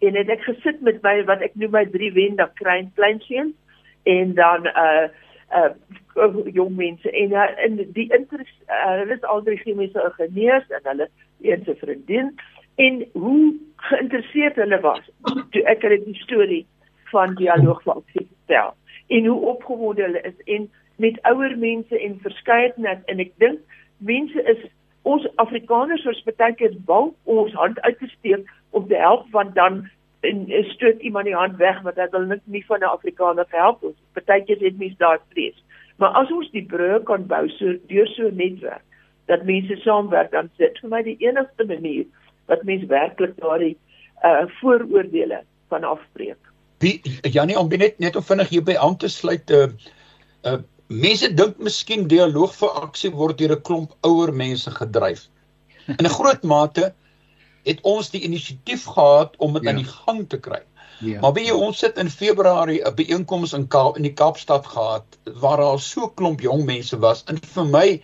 [0.00, 3.54] En het ek gesit met my wat ek noem my drie wende klein kleinseuns
[4.04, 5.08] en dan uh
[5.52, 5.72] uh
[6.52, 10.80] jong mense en uh, in die interesse uh, hulle is al drie chemiese ingenieurs en
[10.82, 11.08] hulle
[11.40, 12.34] een se vriendin
[12.74, 15.10] en hoe geïnteresseerd hulle was
[15.50, 16.66] toe ek hulle die storie
[17.12, 18.74] van dialoog vertel
[19.06, 23.60] en hoe opgewonde hulle is en met ouer mense en verskeidenheid en ek dink
[23.98, 24.64] mense is
[25.02, 29.54] ons Afrikaners is baie keer bang ons hand uit te steek om te help want
[29.54, 29.84] dan
[30.24, 33.82] en stoot iemand die hand weg want dit wil net nie van 'n Afrikaner help
[33.82, 33.96] ons.
[34.12, 35.64] Partykeer het mense daar vrees.
[35.96, 38.82] Maar as ons die brûe kan bou so deur so netwerk
[39.26, 42.04] dat mense saamwerk dan sit vir my die enigste manier
[42.46, 43.76] wat mense werklik daardie
[44.24, 46.40] uh vooroordeele van afbreek.
[46.78, 49.68] Wie Janie om net net om vinnig hier by aan te sluit uh
[50.44, 55.28] uh mense dink miskien dialoog vir aksie word deur 'n klomp ouer mense gedryf.
[55.86, 56.94] In 'n groot mate
[57.64, 59.70] het ons die inisiatief gehad om dit ja.
[59.70, 60.62] aan die gang te kry.
[61.00, 61.20] Ja.
[61.20, 65.56] Maar wie ons sit in Februarie 'n byeenkoms in Kaap in die Kaapstad gehad waar
[65.56, 68.02] daar so klomp jong mense was en vir my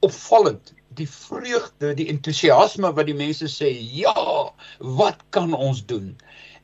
[0.00, 6.16] opvallend die vreugde, die entoesiasme wat die mense sê, ja, wat kan ons doen?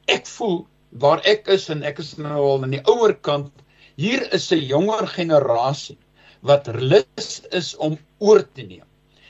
[0.07, 3.53] Ek voel waar ek is en ek is nou al aan die ouer kant,
[3.98, 5.98] hier is 'n jonger generasie
[6.40, 8.87] wat lus is om oor te neem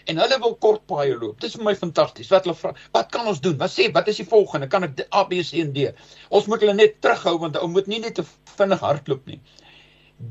[0.08, 1.40] en hulle wil kort paaie loop.
[1.40, 2.30] Dis vir my fantasties.
[2.32, 3.56] Wat hulle vra, wat kan ons doen?
[3.60, 4.68] Wat sê, wat is die volgende?
[4.72, 5.90] Kan ek A B C en D?
[6.32, 8.24] Ons moet hulle net terughou want ou moet nie net te
[8.56, 9.40] vinnig hardloop nie.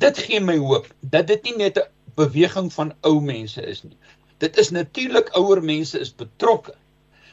[0.02, 3.97] Dit gee my hoop dat dit nie net 'n beweging van ou mense is nie.
[4.41, 6.73] Dit is natuurlik ouer mense is betrokke.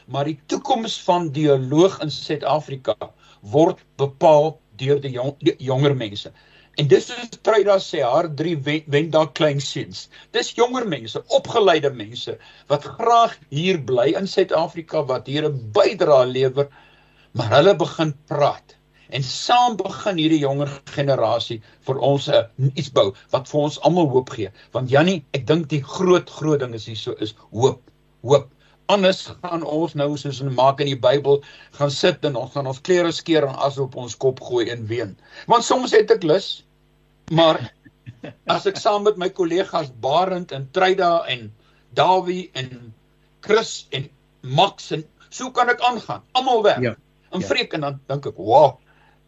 [0.07, 2.95] Maar die toekoms van dialoog in Suid-Afrika
[3.41, 6.31] word bepaal deur die, jong, die jonger mense.
[6.81, 10.09] En dis soos Truida sê haar drie wen, wen daar klein seuns.
[10.35, 12.35] Dis jonger mense, opgeleide mense
[12.71, 16.67] wat graag hier bly in Suid-Afrika wat hier 'n bydrae lewer,
[17.31, 18.75] maar hulle begin praat.
[19.09, 24.09] En saam begin hierdie jonger generasie vir ons 'n iets bou wat vir ons almal
[24.09, 24.51] hoop gee.
[24.73, 27.81] Want Jannie, ek dink die groot groot ding is hier so is hoop.
[28.21, 28.51] Hoop.
[28.87, 31.39] Anders gaan ons nou soos in maak in die Bybel
[31.71, 34.85] gaan sit en ons gaan ons klere skeer en as op ons kop gooi en
[34.87, 35.17] ween.
[35.47, 36.64] Want soms het ek lus,
[37.33, 37.73] Maar
[38.45, 41.49] as ek saam met my kollegas Barend en Truida en
[41.97, 42.93] Dawie en
[43.45, 44.09] Chris en
[44.41, 46.23] Max en so kan ek aangaan.
[46.37, 46.83] Almal werk.
[46.83, 46.95] Ja.
[47.33, 47.47] En ja.
[47.47, 48.79] vreek en dan dink ek, "Wow,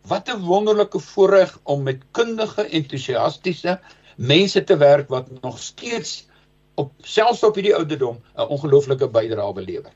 [0.07, 3.79] wat 'n wonderlike voorreg om met kundige, entoesiastiese
[4.15, 6.27] mense te werk wat nog steeds
[6.75, 9.91] op selfs op hierdie ouderdom 'n ongelooflike bydrae belewer."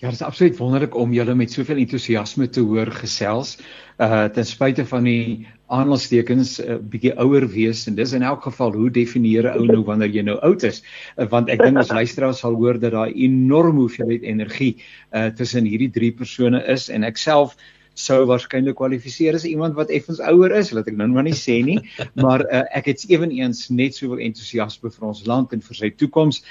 [0.00, 3.58] Ja, dit is absoluut wonderlik om julle met soveel entoesiasme te hoor gesels.
[4.00, 8.46] Uh ten spyte van die aanhalingstekens 'n uh, bietjie ouer wees en dis in elk
[8.48, 10.80] geval hoe definieer 'n ou nou wanneer jy nou oud is?
[11.18, 14.80] Uh, want ek dink ons luisteraars sal hoor dat daar enorm hoeveelheid energie
[15.12, 17.56] uh tussen hierdie drie persone is en ek self
[18.00, 21.60] sou waarskynlik kwalifiseer as iemand wat effens ouer is, wat ek nou maar nie sê
[21.66, 21.78] nie,
[22.24, 26.42] maar uh, ek het ewenigs net soveel entoesiasme vir ons land en vir sy toekoms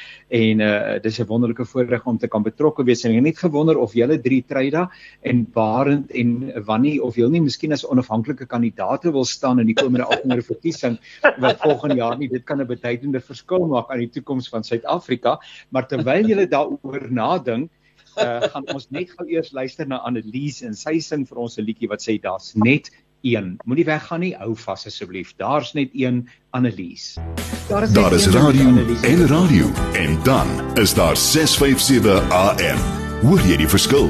[0.42, 3.06] en uh, dis 'n wonderlike voorreg om te kan betrokke wees.
[3.06, 4.90] En ek net gewonder of julle drie Tryda
[5.24, 9.78] en Barend en Wannie of julle nie miskien as onafhanklike kandidaate wil staan in die
[9.78, 11.00] komende algemene verkiesing
[11.40, 15.40] wat volgende jaar nie dit kan 'n beduidende verskil maak aan die toekoms van Suid-Afrika,
[15.70, 17.72] maar terwyl julle daaroor nadink
[18.18, 21.66] uh, gaan ons net gou eers luister na Annelies en sy sing vir ons 'n
[21.66, 22.90] liedjie wat sê daar's net
[23.22, 23.58] een.
[23.66, 25.34] Moenie weggaan nie, hou vas asseblief.
[25.38, 27.18] Daar's net een Annelies.
[27.70, 28.70] Daar is, daar is radio
[29.04, 32.80] en radio en dan is daar 657 AM.
[33.22, 34.10] Hoor jy die verskil?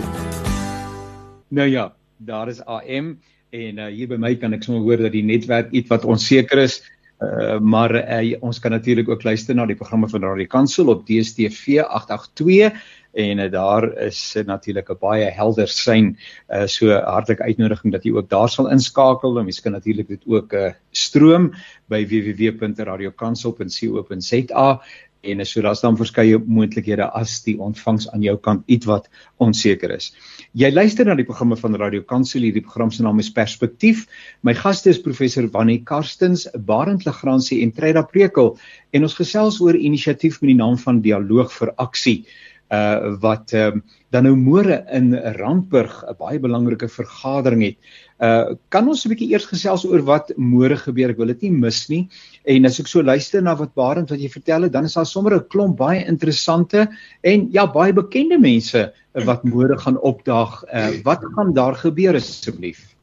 [1.49, 3.17] Nou ja, daar is AM
[3.49, 6.61] en uh, hier by my kan ek sommer hoor dat die netwerk iets wat onseker
[6.61, 6.79] is.
[7.19, 11.07] Uh, maar uh, ons kan natuurlik ook luister na die programme van Radio Kansel op
[11.07, 12.77] DStv 882
[13.11, 16.17] en uh, daar is uh, natuurlik 'n baie helder sein
[16.49, 19.37] uh, so hartlike uitnodiging dat jy ook daar sal inskakel.
[19.37, 21.53] En mens kan natuurlik dit ook uh, stroom
[21.87, 24.81] by www.radiokansel.co.za
[25.21, 30.13] en so daar's dan verskeie moontlikhede as die ontvangs aan jou kant ietwat onseker is.
[30.57, 34.05] Jy luister na die programme van Radio Kansel, hierdie program se naam is Perspektief.
[34.41, 38.57] My gaste is professor Wannie Karstens, Barend Legrandsie en Treda Prekel.
[38.91, 42.25] En ons gesels oor inisiatief met die naam van Dialoog vir Aksie
[42.69, 43.81] uh wat um,
[44.13, 47.77] dan nou môre in Randburg 'n baie belangrike vergadering het.
[48.21, 51.09] Uh kan ons 'n bietjie eers gesels oor wat môre gebeur?
[51.09, 52.09] Ek wil dit nie mis nie.
[52.45, 55.05] En as ek so luister na wat Barend wat jy vertel het, dan is daar
[55.05, 56.87] sommer 'n klomp baie interessante
[57.23, 60.63] en ja, baie bekende mense wat môre gaan opdaag.
[60.73, 62.95] Uh wat gaan daar gebeur asseblief?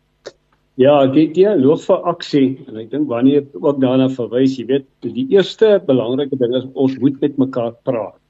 [0.77, 5.27] Ja, die dialoog vir aksie en ek dink wanneer ook daarna verwys, jy weet, die
[5.33, 8.21] eerste belangrike ding is ons moet met mekaar praat.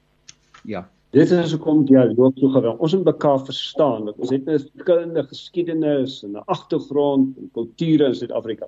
[0.63, 0.87] Ja.
[1.15, 2.81] Dit is hoekom dialoog so geweldig.
[2.83, 4.09] Ons moet mekaar verstaan.
[4.09, 8.67] Dat ons het 'n verskillende geskiedenis en 'n agtergrond en kulture in Suid-Afrika.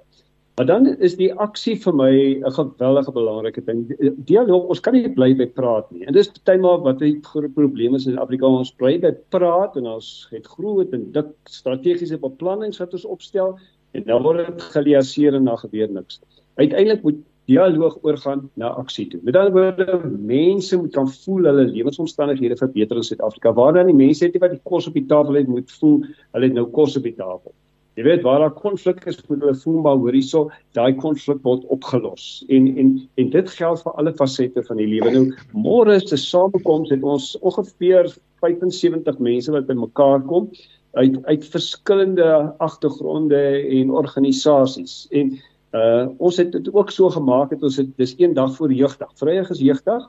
[0.56, 2.12] Maar dan is die aksie vir my
[2.44, 3.96] 'n geweldige belangrike ding.
[4.26, 6.06] Dialoog, ons kan nie bly by praat nie.
[6.06, 8.46] En dis partymal wat die groot probleem is in Afrika.
[8.46, 13.58] Ons bly by praat en ons het groot en dik strategiese beplannings wat ons opstel
[13.92, 16.22] en dan word dit geliaseer en dan gebeur niks.
[16.56, 19.20] Uiteindelik moet dialoog oorgaan na aksie toe.
[19.26, 23.54] Met ander woorde, mense moet kan voel hulle lewensomstandighede verbeter in Suid-Afrika.
[23.58, 26.50] Waar dan die mense het wat die kos op die tafel het, moet voel hulle
[26.50, 27.54] het nou kos op die tafel.
[27.98, 30.46] Jy weet waar daar konflik is, moet hulle voel maar hoor hierso,
[30.78, 32.28] daai konflik word opgelos.
[32.48, 35.12] En en en dit geld vir alle fasette van die lewe.
[35.12, 40.52] Nou môre 'n samekoms het ons ongeveer 75 mense wat bymekaar kom
[40.94, 45.08] uit uit verskillende agtergronde en organisasies.
[45.12, 45.36] En
[45.72, 49.12] Uh ons het dit ook so gemaak het ons het dis een dag voor jeugdag.
[49.16, 50.08] Vrydag is jeugdag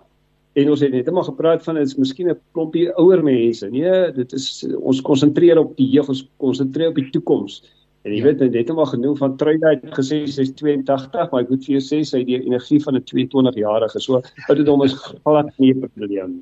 [0.53, 3.69] en ons het net eendag gepraat van dit is miskien 'n klompie ouer mense.
[3.69, 7.63] Nee, dit is ons konsentreer op die jeug, ons konsentreer op die toekoms.
[8.03, 8.25] En jy ja.
[8.25, 11.65] weet net net eendag genoem van Truida het gesê sy is 82, maar ek moet
[11.65, 14.01] vir jou sê sy het die energie van 'n 22 jarige.
[14.01, 16.41] So dit hom is glad nie 'n probleem.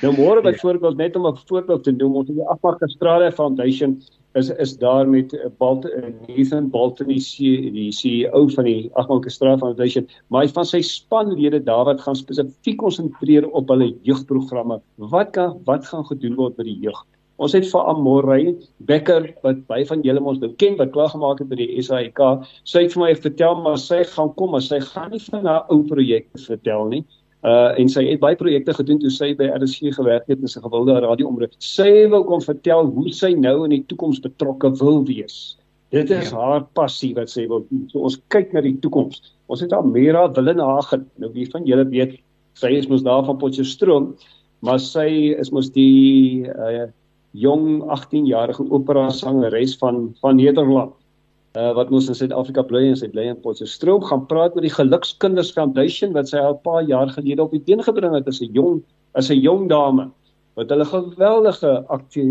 [0.00, 0.50] Nou môre ja.
[0.50, 4.00] byvoorbeeld net om 'n voorbeeld te noem, ons het die Australia Foundation
[4.34, 9.58] is is daar met Balt eh, Nathan Bolton die die CEO van die Agmalke Straat
[9.58, 10.08] Foundation.
[10.28, 14.80] Maar hy van sy spanlede daar wat gaan spesifiek konsentreer op hulle jeugprogramme.
[14.96, 17.04] Wat kan wat gaan gedoen word by die jeug?
[17.42, 18.52] Ons het vir Amorey
[18.88, 22.20] Becker wat baie van julle ons nou ken wat klaar gemaak het by die SAIK
[22.68, 25.64] sy het vir my vertel maar sy gaan kom maar sy gaan nie van haar
[25.72, 27.02] ou projekte vertel nie
[27.42, 30.60] Uh en sy het baie projekte gedoen toe sy by RSG gewerk het in sy
[30.62, 31.56] gewilde radioomroep.
[31.58, 35.56] Sy wil kom vertel hoe sy nou in die toekoms betrokke wil wees.
[35.90, 36.38] Dit is ja.
[36.38, 37.88] haar passie wat sy wil doen.
[37.90, 39.18] So ons kyk na die toekoms.
[39.50, 41.08] Ons het Amira Willenhagen.
[41.18, 42.14] Nou wie van julle weet
[42.56, 44.12] sy is mos daar van Potchefstroom,
[44.62, 46.88] maar sy is mos die uh
[47.32, 50.92] jong 18-jarige opera sangeres van van Nederland
[51.58, 54.72] uh, wat ons in Suid-Afrika bly en sy bly in Potchefstroom gaan praat met die
[54.72, 58.40] Gelukskinders Foundation wat sy al 'n paar jaar gelede op die been gebring het as
[58.40, 58.82] 'n jong
[59.14, 60.10] as 'n jong dame
[60.56, 61.84] wat hulle geweldige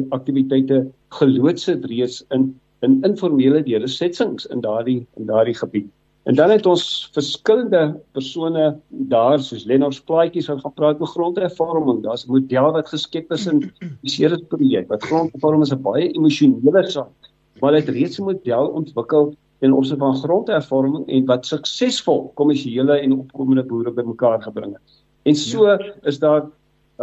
[0.10, 5.90] aktiwiteite geloods het reeds in in informele deursettings in daardie in daardie gebied.
[6.26, 12.04] En dan het ons verskillende persone daar soos Lennard Plaatjies wat gaan praat oor grondhervorming.
[12.04, 13.60] Daar's 'n model wat geskep is in
[14.02, 14.88] die Ceres projek.
[14.88, 17.31] Wat grondhervorming is 'n baie emosionele saak
[17.62, 23.14] maar het reeds 'n model ontwikkel ten opsigte van grondhervorming en wat suksesvol kommersiële en
[23.14, 25.04] opkomende boere bymekaar gebring het.
[25.24, 25.94] En so ja.
[26.02, 26.52] is daar 'n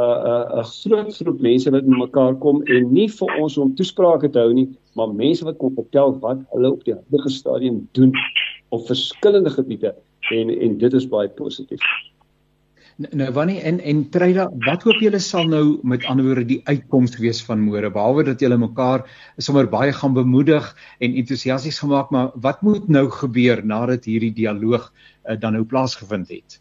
[0.01, 3.75] uh, 'n uh, 'n groot groep mense wat bymekaar kom en nie vir ons om
[3.75, 7.88] toesprake te hou nie, maar mense wat kom vertel wat hulle op die huidige stadium
[7.92, 8.12] doen
[8.68, 9.94] op verskillende gebiede
[10.31, 11.81] en en dit is baie positief.
[12.98, 17.12] Nou wanneer en en Treyda, wat hoop julle sal nou met ander woorde die uitkoms
[17.22, 19.04] wees van môre behalwe dat julle mekaar
[19.38, 20.66] sommer baie gaan bemoedig
[20.98, 26.32] en entoesiasties gemaak, maar wat moet nou gebeur nadat hierdie dialoog uh, dan nou plaasgevind
[26.34, 26.58] het?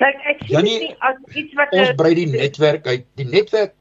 [0.00, 3.04] Kyk, ek sien nie as iets wat ons brei die netwerk uit.
[3.20, 3.76] Die netwerk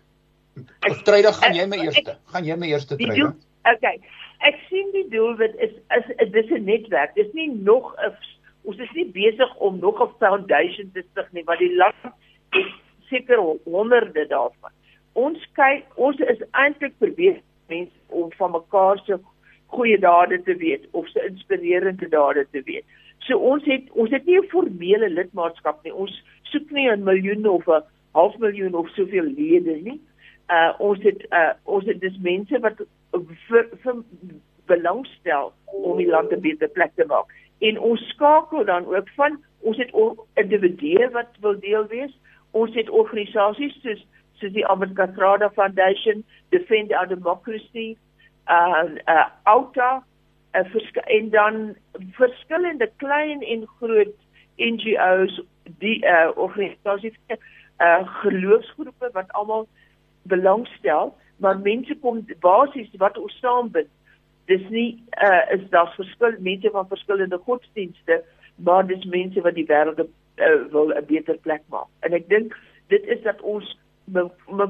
[1.07, 2.19] Treyda, gaan jy my eerste?
[2.35, 3.31] Gaan jy my eerste Treyda?
[3.77, 3.95] Okay.
[4.43, 7.15] Ek sien die doelwit is is dis 'n netwerk.
[7.15, 8.11] Dis nie nog 'n
[8.65, 12.13] ons is nie besig om nog 'n foundation te stig nie want die land
[12.49, 12.71] het
[13.10, 14.73] seker honderde daarvan.
[15.13, 19.19] Ons kyk ons is eintlik probeer mense om van mekaar se
[19.67, 22.86] goeie dade te weet of se inspirerende dade te weet.
[23.19, 25.93] So ons het ons het nie 'n formele lidmaatskap nie.
[25.93, 30.00] Ons soek nie 'n miljoen of 'n half miljoen of soveel lede nie.
[30.50, 32.77] Uh ons het uh ons het dis mense wat
[33.48, 33.96] vir, vir
[34.65, 37.27] belangstel om die land 'n beter plek te maak
[37.60, 39.91] en ons skakel dan ook van ons het
[40.33, 42.17] individue wat wil deel wees
[42.51, 44.06] ons het organisasies soos
[44.39, 47.95] soos die Albert Castrada Foundation Defend Our Democracy
[48.49, 50.03] uh uh Auta
[50.53, 51.75] uh, en dan
[52.12, 54.15] verskillende klein en groot
[54.58, 59.67] NGO's die uh organisasies uh geloofsgroepe wat almal
[60.21, 63.89] belangstel, maar mense kom basies wat ons saambind.
[64.46, 68.23] Dis nie uh is daar verskil mense van verskillende godsdienste,
[68.56, 70.08] maar dis mense wat die wêreld uh,
[70.71, 71.89] wil 'n beter plek maak.
[72.00, 72.56] En ek dink
[72.87, 73.77] dit is dat ons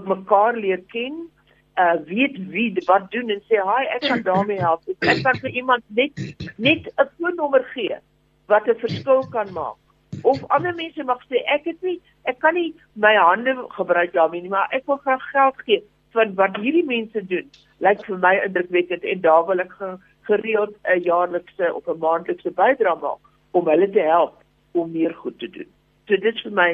[0.05, 1.29] mekaar leer ken
[1.75, 4.81] uh weet wie wat doen en sê hi ek kan daarmee help.
[4.99, 6.13] Ek kan vir iemand net
[6.57, 7.97] net 'n foonnommer gee
[8.47, 9.75] wat 'n verskil kan maak.
[10.23, 14.41] Of ander mense mag sê ek het nie ek kan nie my hande gebruik daarmee
[14.41, 15.83] nie, maar ek wil graag geld gee
[16.15, 17.47] vir wat hierdie mense doen.
[17.85, 19.73] Lyk vir my indrukwekkend en daar wil ek
[20.29, 25.39] gereeld 'n jaarlikse of 'n maandelikse bydrae maak om hulle te help om meer goed
[25.39, 25.69] te doen.
[26.07, 26.69] So dit is vir my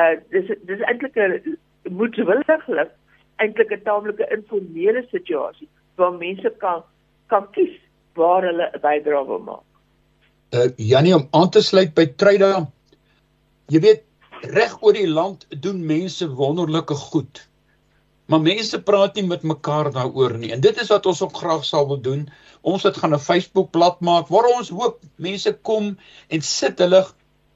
[0.00, 1.58] uh dis dis eintlik 'n
[2.00, 2.90] moedwilliglik
[3.36, 6.82] eintlik 'n taamlike informele situasie waar mense kan
[7.26, 7.74] kan kies
[8.14, 9.66] waar hulle 'n bydrae wil maak.
[10.52, 12.66] Uh Janie om aan te sluit by Tryda.
[13.68, 14.02] Jy weet
[14.40, 17.48] reg oor die land doen mense wonderlike goed.
[18.26, 20.52] Maar mense praat nie met mekaar daaroor nie.
[20.52, 22.26] En dit is wat ons ook graag sal wil doen.
[22.62, 25.96] Ons het gaan 'n Facebook bladsy maak waar ons hoop mense kom
[26.28, 27.06] en sit hulle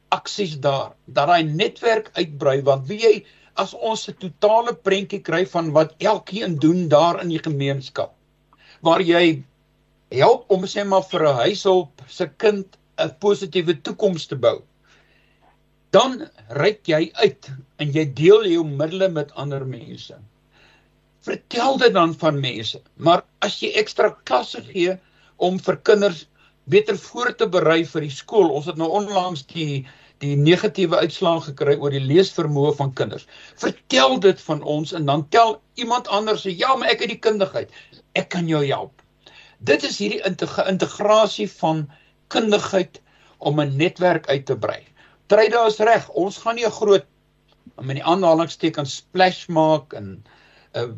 [0.08, 0.94] aksies daar.
[1.06, 5.94] Dat daai netwerk uitbrei want wie jy as ons 'n totale prentjie kry van wat
[5.98, 8.14] elkeen doen daar in die gemeenskap
[8.80, 9.42] waar jy
[10.22, 14.62] help om sê maar vir 'n huishulp se kind 'n positiewe toekoms te bou
[15.90, 16.30] dan
[16.62, 20.16] reik jy uit en jy deel jou middele met ander mense
[21.26, 24.96] vertel dit dan van mense maar as jy ekstra klasse gee
[25.36, 26.26] om vir kinders
[26.64, 29.86] beter voor te berei vir die skool ons het nou onlangs die
[30.20, 33.26] die negatiewe uitslae gekry oor die leesvermoë van kinders.
[33.60, 37.22] Vertel dit van ons en dan tel iemand anders sê ja, maar ek het die
[37.24, 37.72] kundigheid.
[38.18, 39.00] Ek kan jou help.
[39.64, 41.86] Dit is hierdie integrasie van
[42.32, 43.00] kundigheid
[43.38, 44.84] om 'n netwerk uit te brei.
[45.28, 46.08] Tryda is reg.
[46.08, 47.06] Ons gaan nie 'n groot
[47.80, 50.22] met die aanhalingstekens splash maak en 'n
[50.76, 50.88] uh, eh,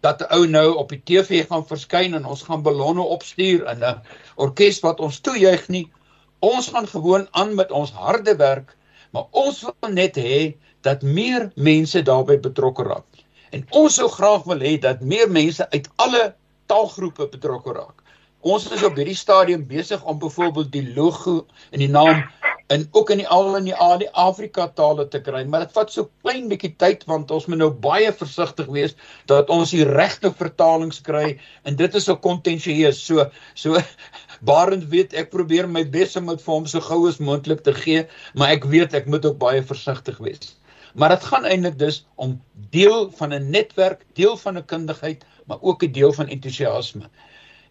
[0.00, 3.84] dat 'n ou nou op die TV gaan verskyn en ons gaan ballonne opstuur en
[3.84, 4.00] 'n
[4.34, 5.90] orkes wat ons toejuig nie.
[6.38, 8.76] Ons gaan gewoon aan met ons harde werk,
[9.10, 13.08] maar ons wil net hê dat meer mense daarbey betrokke raak.
[13.50, 16.34] En ons sou graag wil hê dat meer mense uit alle
[16.66, 18.02] taalgroepe betrokke raak.
[18.40, 22.22] Ons is op hierdie stadium besig om byvoorbeeld die logo en die naam
[22.66, 25.92] en ook in die al in die Ali Afrika tale te kry, maar dit vat
[25.92, 28.96] so klein bietjie tyd want ons moet nou baie versigtig wees
[29.30, 32.98] dat ons die regte vertalings kry en dit is so kontensieus.
[33.02, 33.78] So so
[34.48, 37.72] Barend weet ek probeer my bes om dit vir hom so gou as moontlik te
[37.76, 38.02] gee,
[38.34, 40.56] maar ek weet ek moet ook baie versigtig wees.
[40.96, 42.34] Maar dit gaan eintlik dus om
[42.74, 47.08] deel van 'n netwerk, deel van 'n kundigheid, maar ook 'n deel van entoesiasme.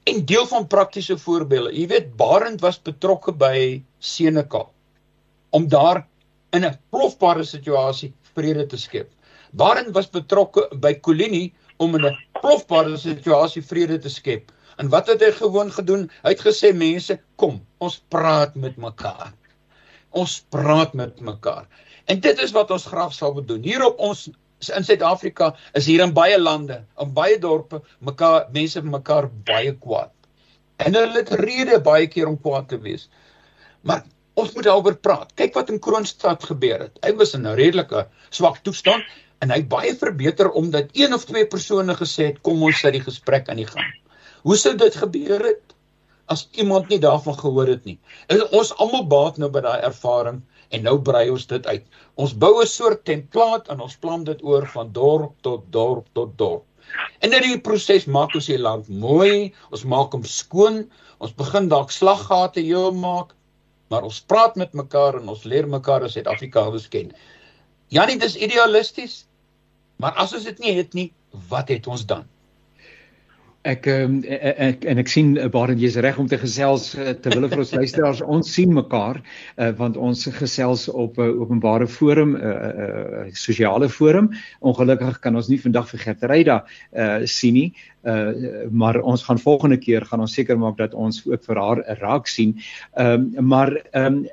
[0.06, 1.74] En deel van praktiese voorbeelde.
[1.74, 4.75] Jy weet Barend was betrokke by Senekal
[5.56, 6.04] om daar
[6.56, 9.12] in 'n plofbare situasie vrede te skep.
[9.52, 14.52] Barend was betrokke by Kolini om in 'n plofbare situasie vrede te skep.
[14.78, 16.12] En wat het hy gewoon gedoen?
[16.24, 19.34] Hy het gesê mense, kom, ons praat met mekaar.
[20.10, 21.68] Ons praat met mekaar.
[22.06, 23.64] En dit is wat ons graag sal doen.
[23.64, 24.30] Hier op ons
[24.76, 30.12] in Suid-Afrika is hier in baie lande, in baie dorpe, mekaar mense mekaar baie kwaad.
[30.76, 33.10] En hulle het rede baie keer om kwaad te wees.
[33.82, 34.04] Maar
[34.36, 35.32] ons moet daaroor praat.
[35.40, 36.98] Kyk wat in Kroonstad gebeur het.
[37.04, 39.04] Hy was in 'n redelike swak toestand
[39.42, 43.06] en hy baie verbeter omdat een of twee persone gesê het kom ons sit die
[43.06, 43.88] gesprek aan die gang.
[44.44, 45.76] Hoe sou dit gebeur het
[46.28, 48.00] as iemand nie daarvan gehoor het nie?
[48.28, 51.84] En ons almal baat nou by daai ervaring en nou brei ons dit uit.
[52.16, 56.38] Ons bou 'n soort template en ons plan dit oor van dorp tot dorp tot
[56.38, 56.64] dorp.
[57.20, 61.70] En in hierdie proses maak ons die land mooi, ons maak hom skoon, ons begin
[61.70, 63.34] dalk slaggate heel maak,
[63.94, 67.12] maar ons praat met mekaar en ons leer mekaar as Suid-Afrikaners ken.
[67.94, 69.26] Janie, dis idealisties.
[70.02, 71.10] Maar as ons dit nie het nie,
[71.50, 72.26] wat het ons dan?
[73.66, 77.50] Ek um, ek en ek sien uh, Barend jy's reg om te gesels uh, terwyl
[77.50, 78.22] vir ons luisteraars.
[78.22, 82.54] Ons sien mekaar uh, want ons gesels op 'n uh, openbare forum 'n uh,
[82.86, 84.30] uh, sosiale forum.
[84.62, 86.62] Ongelukkig kan ons nie vandag vir Gertryda
[86.94, 87.70] uh, sien nie
[88.06, 91.82] uh, maar ons gaan volgende keer gaan ons seker maak dat ons ook vir haar
[92.02, 92.56] raak sien.
[93.00, 94.26] Um, maar um,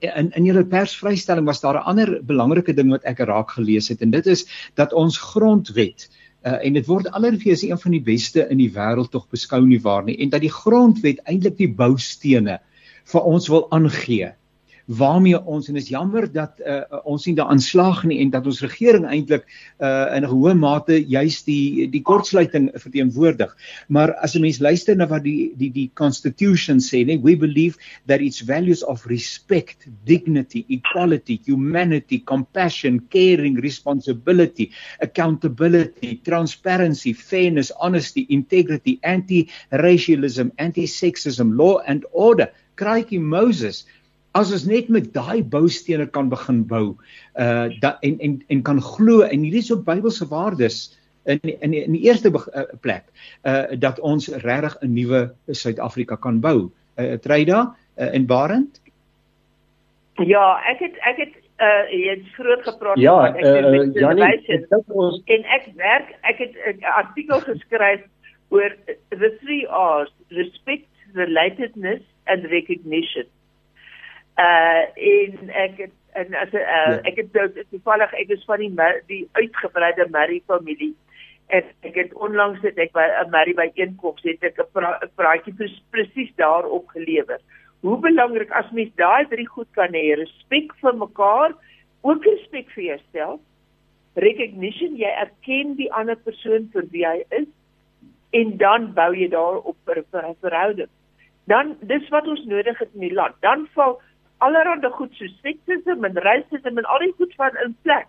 [0.00, 4.02] in in julle persvrystelling was daar 'n ander belangrike ding wat ek raak gelees het
[4.02, 8.46] en dit is dat ons grondwet Uh, en dit word allerwees een van die beste
[8.50, 12.58] in die wêreld tog beskou nie waar nie en dat die grondwet eintlik die boustene
[13.12, 14.32] vir ons wil aangee
[14.86, 18.60] waarmee ons en is jammer dat uh, ons nie daaraan slaag nie en dat ons
[18.64, 19.44] regering eintlik
[19.78, 23.56] uh, in 'n hoë mate juis die die kortsluiting verteenwoordig.
[23.88, 27.78] Maar as 'n mens luister na wat die die die constitution sê, nee, we believe
[28.06, 34.70] that its values of respect, dignity, equality, humanity, compassion, caring, responsibility,
[35.00, 42.50] accountability, transparency, fairness, honesty, integrity, anti-racialism, anti-sexism, law and order.
[42.76, 43.84] Kraaitjie Moses
[44.38, 46.84] as ons net met daai boustene kan begin bou
[47.40, 50.78] uh da, en en en kan glo en hierdie is ook Bybelse waardes
[51.24, 53.04] in in in die eerste uh, plek
[53.44, 56.70] uh dat ons regtig 'n nuwe Suid-Afrika kan bou.
[56.98, 58.80] Uh Treida uh, en Barend?
[60.16, 63.94] Ja, ek het ek het uh jy het groot gepraat ja, oor ek uh, met
[63.94, 65.20] Janie, ek ons...
[65.26, 68.00] en ek werk ek het 'n artikel geskryf
[68.48, 68.72] oor
[69.10, 73.28] the three R's respect relatedness and recognition
[74.38, 76.98] uh en ek het en as uh, ja.
[77.08, 80.94] ek het nou toevallig ek is van die die uitgebreide Murray familie
[81.52, 84.98] en ek het onlangs het ek by 'n Murray by einkoms het ek 'n pra,
[85.16, 85.54] praatjie
[85.90, 87.40] presies daarop gelewer.
[87.80, 91.54] Hoe belangrik as mens daai drie goed kan hê, respek vir mekaar,
[92.00, 93.40] ook respek vir jouself,
[94.14, 97.48] recognition jy erken die ander persoon vir wie hy is
[98.32, 100.92] en dan bou jy daarop vir 'n verhouding.
[101.46, 103.34] Dan dis wat ons nodig het in die land.
[103.40, 104.00] Dan val
[104.46, 108.08] allerhande goed so seksisme en rasisme en al die goed van in plek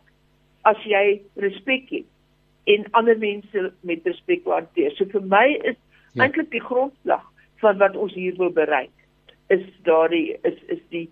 [0.70, 2.10] as jy respek het
[2.74, 4.94] en ander mense met respek hanteer.
[4.96, 5.76] So vir my is
[6.14, 6.24] ja.
[6.26, 7.26] eintlik die grondslag
[7.64, 8.94] van wat ons hier wil bereik
[9.52, 11.08] is daardie is is die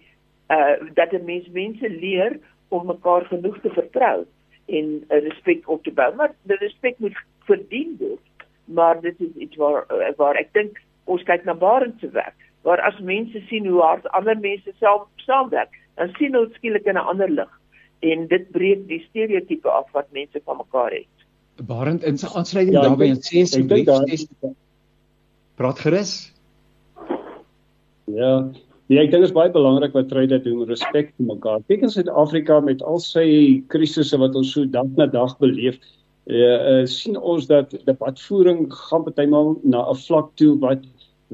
[0.56, 4.26] uh dat 'n mens mense leer om mekaar genoeg te vertrou
[4.66, 6.16] en uh, respek op te bou.
[6.16, 7.18] Maar die respek moet
[7.50, 8.28] verdien word.
[8.66, 12.82] Maar dit is iets waar waar ek dink ons kyk na Barend se werk waar
[12.88, 17.08] as mense sien hoe hard ander mense self saamwerk, dan sien hulle skielik in 'n
[17.14, 17.52] ander lig
[18.02, 21.26] en dit breek die stereotipe af wat mense van mekaar het.
[21.68, 23.90] Barend in sy aansluiting ja, daarbey en sê asseblief
[25.56, 26.34] praat gerus.
[28.10, 28.50] Ja,
[28.90, 31.62] nee, ek dink dit is baie belangrik wat Tryde doen, respek vir mekaar.
[31.70, 33.26] Kyk in Suid-Afrika met al sy
[33.70, 35.78] krisisse wat ons so dag na dag beleef,
[36.26, 40.82] uh, uh, sien ons dat debatvoering gaan partymal na 'n vlak toe wat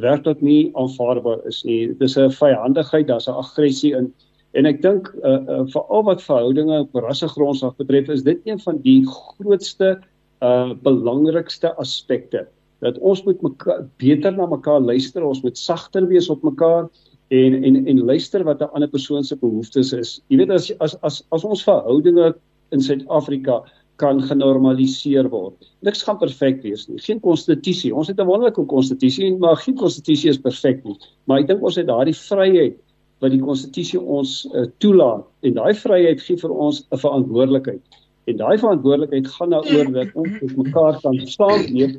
[0.02, 1.93] werklik nie aanvaarbaar is nie.
[2.00, 4.14] Dis 'n vyhandigheid, daar's 'n aggressie in
[4.54, 8.82] en ek dink uh, uh, veral wat verhoudinge op rassegrondslag betref, is dit een van
[8.82, 10.00] die grootste
[10.41, 12.48] uh belangrikste aspekte
[12.80, 16.89] dat ons moet mekaar beter na mekaar luister, ons moet sagter wees op mekaar
[17.34, 20.22] en en en luister wat 'n ander persoon se behoeftes is.
[20.30, 22.36] Jy weet as as as as ons verhoudinge
[22.72, 23.64] in Suid-Afrika
[24.02, 25.70] kan genormaliseer word.
[25.86, 27.00] Niks gaan perfek wees nie.
[27.02, 27.93] Geen konstitusie.
[27.95, 30.98] Ons het 'n wonderlike konstitusie, maar geen konstitusie is perfek nie.
[31.26, 32.78] Maar ek dink ons het daardie vryheid
[33.20, 37.82] wat die konstitusie ons uh, toelaat en daai vryheid gee vir ons 'n verantwoordelikheid.
[38.28, 41.95] En daai verantwoordelikheid gaan daaroor dat ons met mekaar kan saamleef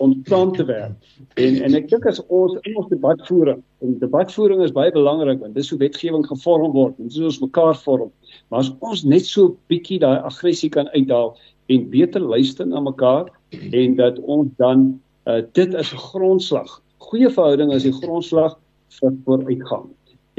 [0.00, 0.96] om saam te werk.
[1.34, 5.54] En en ek dink as ons in ons debatvoering, en debatvoering is baie belangrik want
[5.58, 8.08] dis hoe wetgewing gevorm word, en dis hoe ons mekaar vorm.
[8.48, 11.34] Maar as ons net so bietjie daai aggressie kan uitdaal
[11.70, 14.88] en beter luister na mekaar en dat ons dan
[15.28, 16.80] uh, dit as 'n grondslag,
[17.10, 18.56] goeie verhouding as die grondslag
[19.00, 19.90] vir vooruitgang.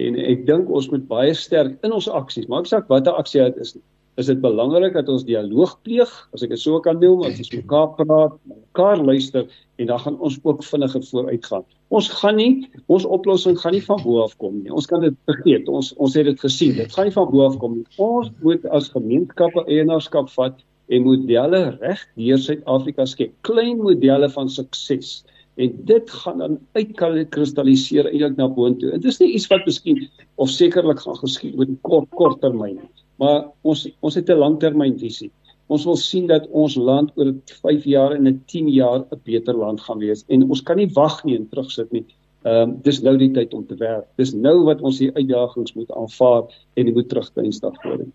[0.01, 3.61] En ek dink ons moet baie sterk in ons aksies, maak saak watter aksie dit
[3.61, 3.77] is,
[4.19, 7.51] is dit belangrik dat ons dialoog pleeg, as ek dit so kan noem, as ons
[7.53, 9.45] mekaar praat, mekaar luister
[9.79, 11.63] en dan gaan ons ook vinniger vooruitgaan.
[11.95, 12.51] Ons gaan nie
[12.91, 14.71] ons oplossing gaan nie van bo af kom nie.
[14.71, 15.69] Ons kan dit vergeet.
[15.71, 16.75] Ons ons het dit gesien.
[16.77, 17.87] Dit gaan nie van bo af kom nie.
[18.03, 20.59] Ons moet as gemeenskappe eienaarskap vat
[20.91, 23.35] en modelle reg deur Suid-Afrika skep.
[23.47, 25.21] Klein modelle van sukses
[25.59, 28.95] en dit gaan dan uitkristalliseer eintlik na boontoe.
[28.95, 30.03] Dit is nie iets wat miskien
[30.35, 32.91] of sekerlik gaan geskied met kort kort termyn nie
[33.21, 35.31] maar ons ons het 'n langtermynvisie.
[35.71, 39.55] Ons wil sien dat ons land oor 5 jaar en 'n 10 jaar 'n beter
[39.55, 42.05] land gaan wees en ons kan nie wag nie en terugsit nie.
[42.43, 44.07] Ehm um, dis nou die tyd om te werk.
[44.17, 46.43] Dis nou wat ons die uitdagings moet aanvaar
[46.73, 48.05] en moet terugtuin stap voor.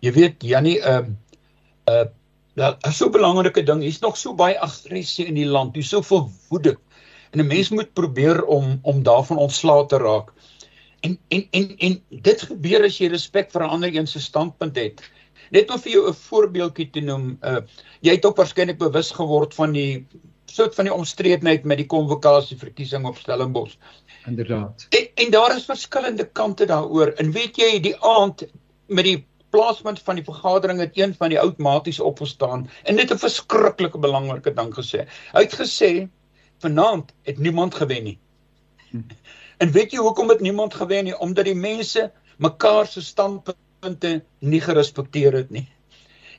[0.00, 1.16] Jy weet Jannie ehm
[1.88, 2.06] uh, uh
[2.58, 3.80] daar is so 'n belangrike ding.
[3.80, 5.74] Hier's nog so baie aggressie in die land.
[5.74, 6.76] Hier's soveel woede.
[7.30, 10.32] En 'n mens moet probeer om om daarvan ontslae te raak.
[11.00, 14.76] En en en en dit gebeur as jy respek vir 'n ander een se standpunt
[14.76, 15.02] het.
[15.50, 17.60] Net om vir jou 'n voorbeeldjie te noem, uh
[18.00, 20.06] jy het ook waarskynlik bewus geword van die
[20.44, 23.76] soort van die omstredenheid met die konvokasie verkiesing op Stellenbosch.
[24.26, 24.86] Inderdaad.
[24.90, 27.06] En, en daar is verskillende kante daaroor.
[27.06, 28.46] En weet jy, die aand
[28.86, 33.12] met die plaaspunt van die vergadering het een van die oud maties opgestaan en dit
[33.12, 35.06] 'n verskriklike belangrike ding gesê.
[35.32, 36.08] Hy het gesê
[36.58, 38.18] vanaand het niemand gewen nie.
[38.90, 39.00] Hm.
[39.58, 41.18] En weet jy hoekom het niemand gewen nie?
[41.18, 45.66] Omdat die mense mekaar se standpunte nie gerespekteer het nie.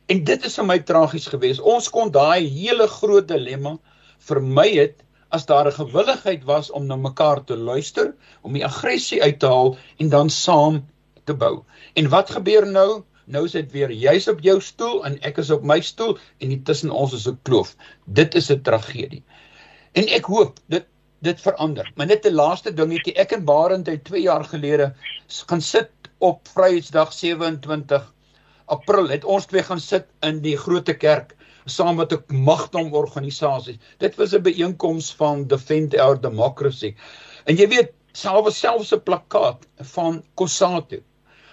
[0.09, 1.61] En dit is vir my tragies geweest.
[1.61, 3.76] Ons kon daai hele groot dilemma
[4.30, 9.22] vermy het as daar 'n gewilligheid was om na mekaar te luister, om die aggressie
[9.24, 10.86] uit te haal en dan saam
[11.24, 11.63] te bou.
[11.93, 13.03] En wat gebeur nou?
[13.26, 16.63] Nou is dit weer jy's op jou stoel en ek is op my stoel en
[16.63, 17.76] tussen ons is 'n kloof.
[18.05, 19.24] Dit is 'n tragedie.
[19.91, 20.86] En ek hoop dit
[21.22, 21.91] dit verander.
[21.95, 24.93] Maar net 'n laaste dingetjie, ek en Barend het 2 jaar gelede
[25.47, 28.13] gaan sit op Vryheidsdag 27
[28.65, 33.80] April het ons twee gaan sit in die Grote Kerk saam met 'n magdom organisasie.
[33.97, 36.95] Dit was 'n byeenkoms van Defend Our Democracy.
[37.45, 41.03] En jy weet, selfs selfs 'n plakkaat van Kossatu.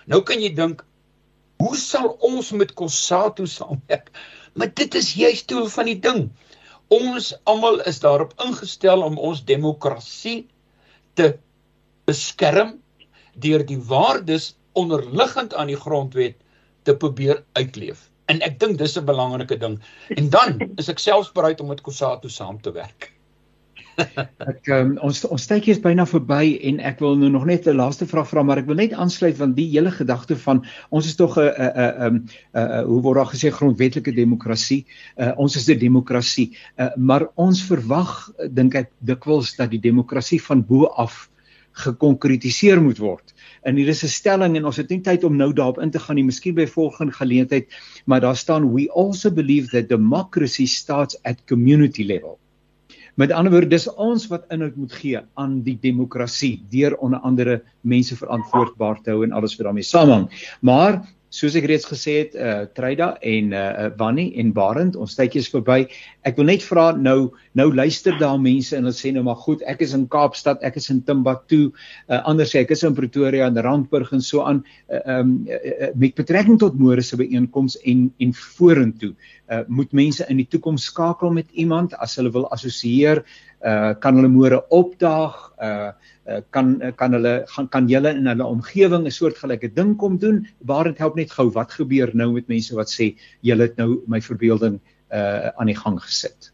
[0.07, 0.85] Nou kan jy dink,
[1.57, 4.11] hoe sal ons met Kossatu saamwerk?
[4.55, 6.31] Maar dit is juist doel van die ding.
[6.95, 10.47] Ons almal is daarop ingestel om ons demokrasie
[11.19, 11.33] te
[12.07, 12.77] beskerm
[13.35, 16.37] deur die waardes onderliggend aan die grondwet
[16.87, 18.07] te probeer uitleef.
[18.31, 19.81] En ek dink dis 'n belangrike ding.
[20.17, 23.16] En dan is ek selfs bereid om met Kosato saam te werk.
[24.53, 27.77] ek um, ons ons tydjie is byna verby en ek wil nou nog net 'n
[27.79, 31.17] laaste vraag vra maar ek wil net aansluit want die hele gedagte van ons is
[31.17, 32.21] tog 'n 'n
[32.55, 34.85] 'n hoe word daar gesê grondwetlike demokrasie
[35.17, 40.43] uh, ons is 'n demokrasie uh, maar ons verwag dink ek dikwels dat die demokrasie
[40.43, 41.29] van bo af
[41.77, 43.35] gekonkretiseer moet word.
[43.63, 45.99] En hier is 'n stelling en ons het nie tyd om nou daarop in te
[45.99, 47.69] gaan nie, miskien by volgende geleentheid,
[48.07, 52.39] maar daar staan we also believe that democracy starts at community level.
[53.17, 57.63] Met ander woorde, dis ons wat inhoud moet gee aan die demokrasie deur onder andere
[57.81, 60.27] mense verantwoordbaar te hou en alles wat daarmee saamhang.
[60.61, 61.01] Maar
[61.37, 65.51] soos ek reeds gesê het, uh Treyda en uh Wannie en Barend, ons tydjie is
[65.53, 65.85] verby.
[66.27, 69.65] Ek wil net vra nou nou luister daar mense en hulle sê nou maar goed,
[69.69, 71.61] ek is in Kaapstad, ek is in Timbuktu,
[72.09, 75.61] uh anders sê ek is in Pretoria en Randburg en so aan uh, um uh,
[75.61, 79.13] uh, met betrekking tot môre se byeenkoms en en vorentoe.
[79.53, 83.25] Uh moet mense in die toekoms skakel met iemand as hulle wil assosieer,
[83.61, 86.16] uh kan hulle môre opdaag, uh Eh,
[86.51, 90.47] kan eh, kan hulle gaan kan julle in hulle omgewing 'n soortgelyke ding kom doen
[90.67, 94.03] waar dit help net gou wat gebeur nou met mense wat sê julle het nou
[94.07, 94.81] my verbeelding
[95.13, 96.53] uh aan die gang gesit.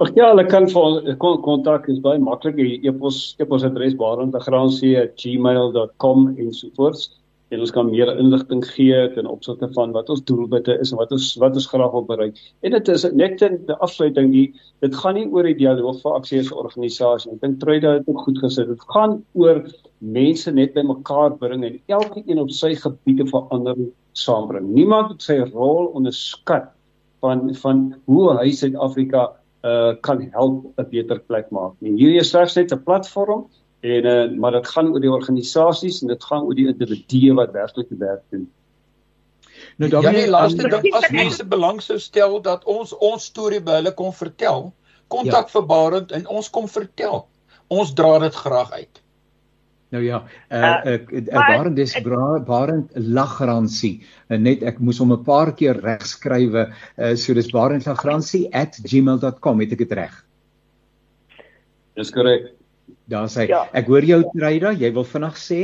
[0.00, 2.58] Ag ja, hulle kan vir kontak is baie maklik.
[2.84, 7.19] E-pos e-pos adres baarondegransie@gmail.com en so voort
[7.50, 11.12] en ons kan meer inligting gee ten opsigte van wat ons doelwitte is en wat
[11.14, 12.38] ons wat ons graag wil bereik.
[12.66, 14.46] En dit is net in die afsluiting die
[14.84, 17.32] dit gaan nie oor die dialoog vir aksie as 'n organisasie.
[17.32, 18.66] Ek dink Truida het ook goed gesê.
[18.66, 19.64] Dit gaan oor
[19.98, 24.70] mense net by mekaar bring en elke een op sy gebiede verandering saambring.
[24.74, 26.70] Niemand het sy rol onderskat
[27.20, 29.30] van van hoe hy Suid-Afrika
[29.64, 31.72] uh kan help 'n beter plek maak.
[31.82, 33.48] En hierdie is slegs net 'n platform
[33.80, 37.52] En uh, maar dit gaan oor die organisasies en dit gaan oor die individue wat
[37.56, 38.52] werklik die werk doen.
[39.80, 43.60] Nou dan ja, die laaste ding as mense belang sou stel dat ons ons storie
[43.64, 44.72] by hulle kon vertel,
[45.08, 45.52] kontak ja.
[45.54, 47.26] vir Barend en ons kom vertel.
[47.72, 49.00] Ons dra dit graag uit.
[49.90, 50.24] Nou ja,
[50.54, 52.02] uh, ek uh, Barend dis
[52.46, 54.02] Barend lagransie.
[54.28, 56.66] Uh, net ek moes hom 'n paar keer regskrywe.
[56.68, 60.24] Uh, so dis barendlagransie@gmail.com, het ek dit reg?
[61.96, 62.59] Dis korrek.
[63.10, 63.64] Daar sê ja.
[63.72, 65.60] ek hoor jou Treida, jy wil vinnig sê?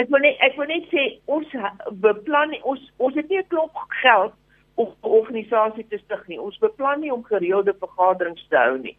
[0.00, 1.56] Ek wil net ek wil net sê ons
[2.04, 4.32] beplan ons ons het nie 'n klomp geld
[4.74, 6.40] om 'n organisasie te stig nie.
[6.40, 8.96] Ons beplan nie om gereelde vergaderings te hou nie.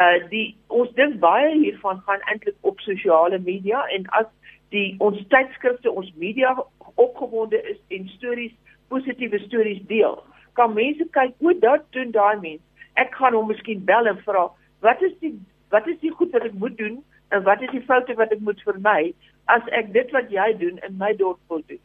[0.00, 4.26] Uh die ons dink baie hiervan gaan eintlik op sosiale media en as
[4.68, 6.54] die ons tydskrifte ons media
[6.94, 8.52] opgewonde is en stories
[8.88, 12.62] positiewe stories deel, kan mense kyk hoe dit doen daai mens.
[12.94, 14.50] Ek gaan hom miskien bel en vra
[14.80, 15.34] wat is die
[15.70, 18.40] wat is die goed wat ek moet doen en wat is die foute wat ek
[18.40, 19.14] moet vermy
[19.44, 21.82] as ek dit wat jy doen in my dorp wil doen.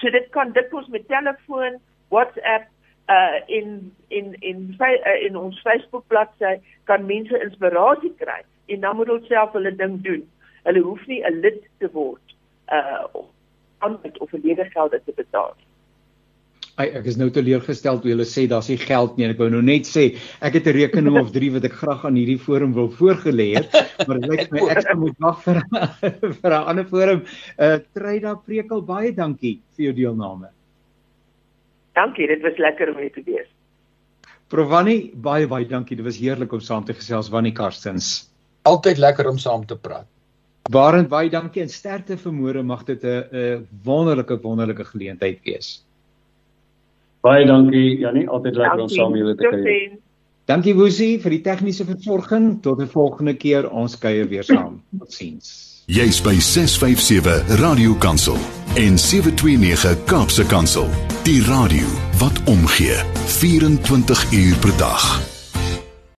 [0.00, 2.70] So dit kan dit ons met telefoon, WhatsApp
[3.08, 8.40] uh in in in uh, in ons Facebook bladsy kan mense inspirasie kry
[8.72, 10.22] en dan moet hulle self hulle ding doen.
[10.64, 12.36] Hulle hoef nie 'n lid te word
[12.72, 13.04] uh
[13.84, 15.56] om of 'n ledegeld te betaal.
[16.74, 19.28] Ai, ek is nou teleurgestel toe julle sê daar's nie geld nie.
[19.30, 22.18] Ek wou nou net sê ek het 'n rekening of 3 wat ek graag aan
[22.18, 23.70] hierdie forum wil voorgelê het,
[24.08, 25.62] maar dit lyk my ek sal moet wag vir
[26.40, 27.22] vir 'n ander forum.
[27.58, 30.50] Uh Treyda Prekel, baie dankie vir jou deelname.
[31.94, 33.46] Dankie, dit was lekker om hier te wees.
[34.50, 35.96] Provani, baie baie dankie.
[35.96, 38.30] Dit was heerlik om saam te gesels Wannie Karstens.
[38.66, 40.10] Altyd lekker om saam te praat.
[40.70, 45.84] Barend baie dankie en sterkte vir môre mag dit 'n 'n wonderlike wonderlike geleentheid wees.
[47.24, 49.94] Baie dankie Janie, altyd lekker om saam met julle te kuier.
[50.44, 52.58] Dankie Woesie vir die tegniese versorging.
[52.62, 54.82] Tot 'n volgende keer, ons kuier weer saam.
[54.98, 55.72] Totsiens.
[55.86, 58.36] Jy's by 657 Radio Kansel
[58.76, 60.88] en 729 Kaapse Kansel.
[61.24, 61.86] Die radio
[62.18, 62.96] wat omgee
[63.40, 65.33] 24 uur per dag.